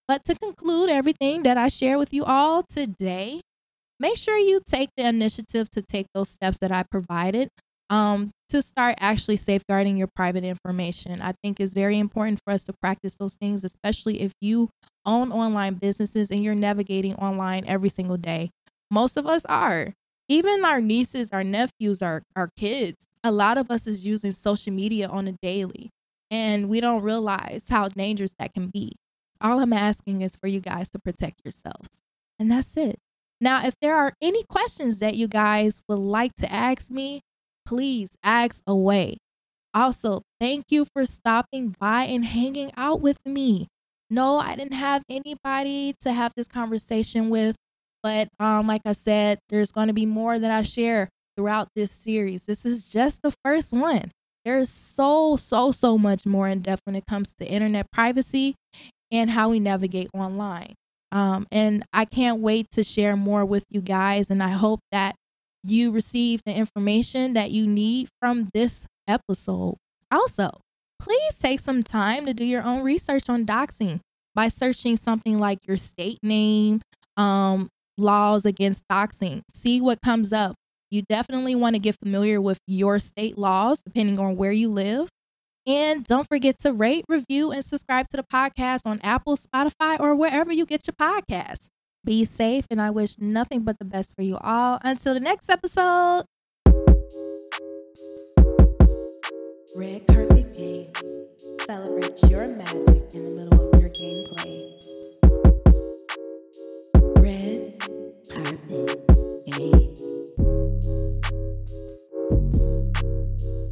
But 0.06 0.22
to 0.26 0.36
conclude 0.36 0.88
everything 0.88 1.42
that 1.42 1.58
I 1.58 1.66
share 1.66 1.98
with 1.98 2.14
you 2.14 2.22
all 2.22 2.62
today, 2.62 3.40
make 3.98 4.16
sure 4.16 4.38
you 4.38 4.60
take 4.64 4.90
the 4.96 5.08
initiative 5.08 5.68
to 5.70 5.82
take 5.82 6.06
those 6.14 6.28
steps 6.28 6.58
that 6.58 6.70
I 6.70 6.84
provided 6.84 7.48
um, 7.90 8.30
to 8.50 8.62
start 8.62 8.94
actually 9.00 9.36
safeguarding 9.36 9.96
your 9.96 10.08
private 10.14 10.44
information. 10.44 11.20
I 11.20 11.32
think 11.42 11.58
is 11.58 11.74
very 11.74 11.98
important 11.98 12.38
for 12.46 12.52
us 12.52 12.62
to 12.64 12.72
practice 12.80 13.16
those 13.18 13.34
things, 13.34 13.64
especially 13.64 14.20
if 14.20 14.30
you 14.40 14.68
own 15.06 15.32
online 15.32 15.74
businesses 15.74 16.30
and 16.30 16.42
you're 16.42 16.54
navigating 16.54 17.14
online 17.16 17.64
every 17.66 17.88
single 17.88 18.16
day. 18.16 18.50
Most 18.90 19.16
of 19.16 19.26
us 19.26 19.44
are. 19.46 19.92
Even 20.28 20.64
our 20.64 20.80
nieces, 20.80 21.30
our 21.32 21.44
nephews, 21.44 22.00
our, 22.02 22.22
our 22.34 22.48
kids, 22.56 23.04
a 23.22 23.30
lot 23.30 23.58
of 23.58 23.70
us 23.70 23.86
is 23.86 24.06
using 24.06 24.32
social 24.32 24.72
media 24.72 25.08
on 25.08 25.26
a 25.26 25.32
daily 25.42 25.90
and 26.30 26.68
we 26.68 26.80
don't 26.80 27.02
realize 27.02 27.68
how 27.68 27.88
dangerous 27.88 28.34
that 28.38 28.54
can 28.54 28.68
be. 28.68 28.92
All 29.40 29.60
I'm 29.60 29.72
asking 29.72 30.22
is 30.22 30.36
for 30.36 30.46
you 30.46 30.60
guys 30.60 30.90
to 30.90 30.98
protect 30.98 31.40
yourselves. 31.44 32.00
And 32.38 32.50
that's 32.50 32.76
it. 32.76 32.98
Now, 33.40 33.66
if 33.66 33.74
there 33.80 33.94
are 33.94 34.14
any 34.22 34.42
questions 34.44 35.00
that 35.00 35.16
you 35.16 35.28
guys 35.28 35.82
would 35.88 35.98
like 35.98 36.34
to 36.36 36.50
ask 36.50 36.90
me, 36.90 37.20
please 37.66 38.10
ask 38.22 38.62
away. 38.66 39.18
Also, 39.74 40.22
thank 40.40 40.66
you 40.70 40.86
for 40.92 41.04
stopping 41.04 41.74
by 41.78 42.04
and 42.04 42.24
hanging 42.24 42.72
out 42.76 43.00
with 43.00 43.18
me. 43.26 43.68
No, 44.14 44.38
I 44.38 44.54
didn't 44.54 44.74
have 44.74 45.02
anybody 45.10 45.92
to 46.02 46.12
have 46.12 46.32
this 46.36 46.46
conversation 46.46 47.30
with, 47.30 47.56
but 48.00 48.28
um, 48.38 48.68
like 48.68 48.82
I 48.84 48.92
said, 48.92 49.40
there's 49.48 49.72
going 49.72 49.88
to 49.88 49.92
be 49.92 50.06
more 50.06 50.38
that 50.38 50.52
I 50.52 50.62
share 50.62 51.08
throughout 51.36 51.66
this 51.74 51.90
series. 51.90 52.44
This 52.44 52.64
is 52.64 52.88
just 52.88 53.22
the 53.22 53.34
first 53.44 53.72
one. 53.72 54.12
There's 54.44 54.68
so, 54.68 55.34
so, 55.34 55.72
so 55.72 55.98
much 55.98 56.26
more 56.26 56.46
in 56.46 56.60
depth 56.60 56.82
when 56.84 56.94
it 56.94 57.06
comes 57.08 57.34
to 57.40 57.44
internet 57.44 57.90
privacy 57.90 58.54
and 59.10 59.30
how 59.30 59.48
we 59.48 59.58
navigate 59.58 60.10
online. 60.14 60.74
Um, 61.10 61.48
and 61.50 61.84
I 61.92 62.04
can't 62.04 62.38
wait 62.38 62.70
to 62.72 62.84
share 62.84 63.16
more 63.16 63.44
with 63.44 63.64
you 63.68 63.80
guys. 63.80 64.30
And 64.30 64.44
I 64.44 64.50
hope 64.50 64.78
that 64.92 65.16
you 65.64 65.90
receive 65.90 66.40
the 66.46 66.54
information 66.54 67.32
that 67.32 67.50
you 67.50 67.66
need 67.66 68.10
from 68.20 68.48
this 68.54 68.86
episode. 69.08 69.74
Also, 70.12 70.60
please 71.04 71.38
take 71.38 71.60
some 71.60 71.82
time 71.82 72.26
to 72.26 72.34
do 72.34 72.44
your 72.44 72.62
own 72.62 72.82
research 72.82 73.28
on 73.28 73.44
doxing 73.44 74.00
by 74.34 74.48
searching 74.48 74.96
something 74.96 75.38
like 75.38 75.66
your 75.66 75.76
state 75.76 76.18
name, 76.22 76.80
um, 77.16 77.68
laws 77.98 78.44
against 78.44 78.82
doxing. 78.90 79.42
See 79.52 79.80
what 79.80 80.00
comes 80.02 80.32
up. 80.32 80.54
You 80.90 81.02
definitely 81.02 81.54
want 81.54 81.74
to 81.74 81.78
get 81.78 81.96
familiar 82.02 82.40
with 82.40 82.58
your 82.66 82.98
state 82.98 83.36
laws 83.36 83.80
depending 83.84 84.18
on 84.18 84.36
where 84.36 84.52
you 84.52 84.70
live. 84.70 85.08
And 85.66 86.04
don't 86.04 86.28
forget 86.28 86.58
to 86.60 86.72
rate, 86.72 87.04
review, 87.08 87.50
and 87.50 87.64
subscribe 87.64 88.08
to 88.10 88.16
the 88.18 88.22
podcast 88.22 88.86
on 88.86 89.00
Apple, 89.02 89.36
Spotify, 89.36 89.98
or 89.98 90.14
wherever 90.14 90.52
you 90.52 90.66
get 90.66 90.86
your 90.86 90.94
podcasts. 90.94 91.66
Be 92.04 92.26
safe, 92.26 92.66
and 92.70 92.82
I 92.82 92.90
wish 92.90 93.18
nothing 93.18 93.62
but 93.62 93.78
the 93.78 93.86
best 93.86 94.14
for 94.14 94.22
you 94.22 94.36
all. 94.42 94.78
Until 94.82 95.14
the 95.14 95.20
next 95.20 95.48
episode. 95.48 96.24
Red 99.76 100.06
Carpet. 100.06 100.43
Celebrate 101.66 102.22
your 102.28 102.46
magic 102.46 103.14
in 103.14 103.24
the 103.24 103.30
middle 103.40 103.72
of 103.72 103.80
your 103.80 103.88
gameplay. 103.88 104.68
Red 107.22 107.80
Carpet 108.30 109.06
Gamez. 109.48 110.00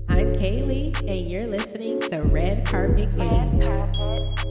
I'm 0.08 0.32
Kaylee, 0.32 0.98
and 1.06 1.30
you're 1.30 1.46
listening 1.46 2.00
to 2.00 2.22
Red 2.32 2.64
Carpet 2.64 3.10
Gamez. 3.10 3.60
Red 3.60 3.94
Carpet. 3.94 3.96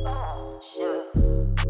Oh. 0.06 1.61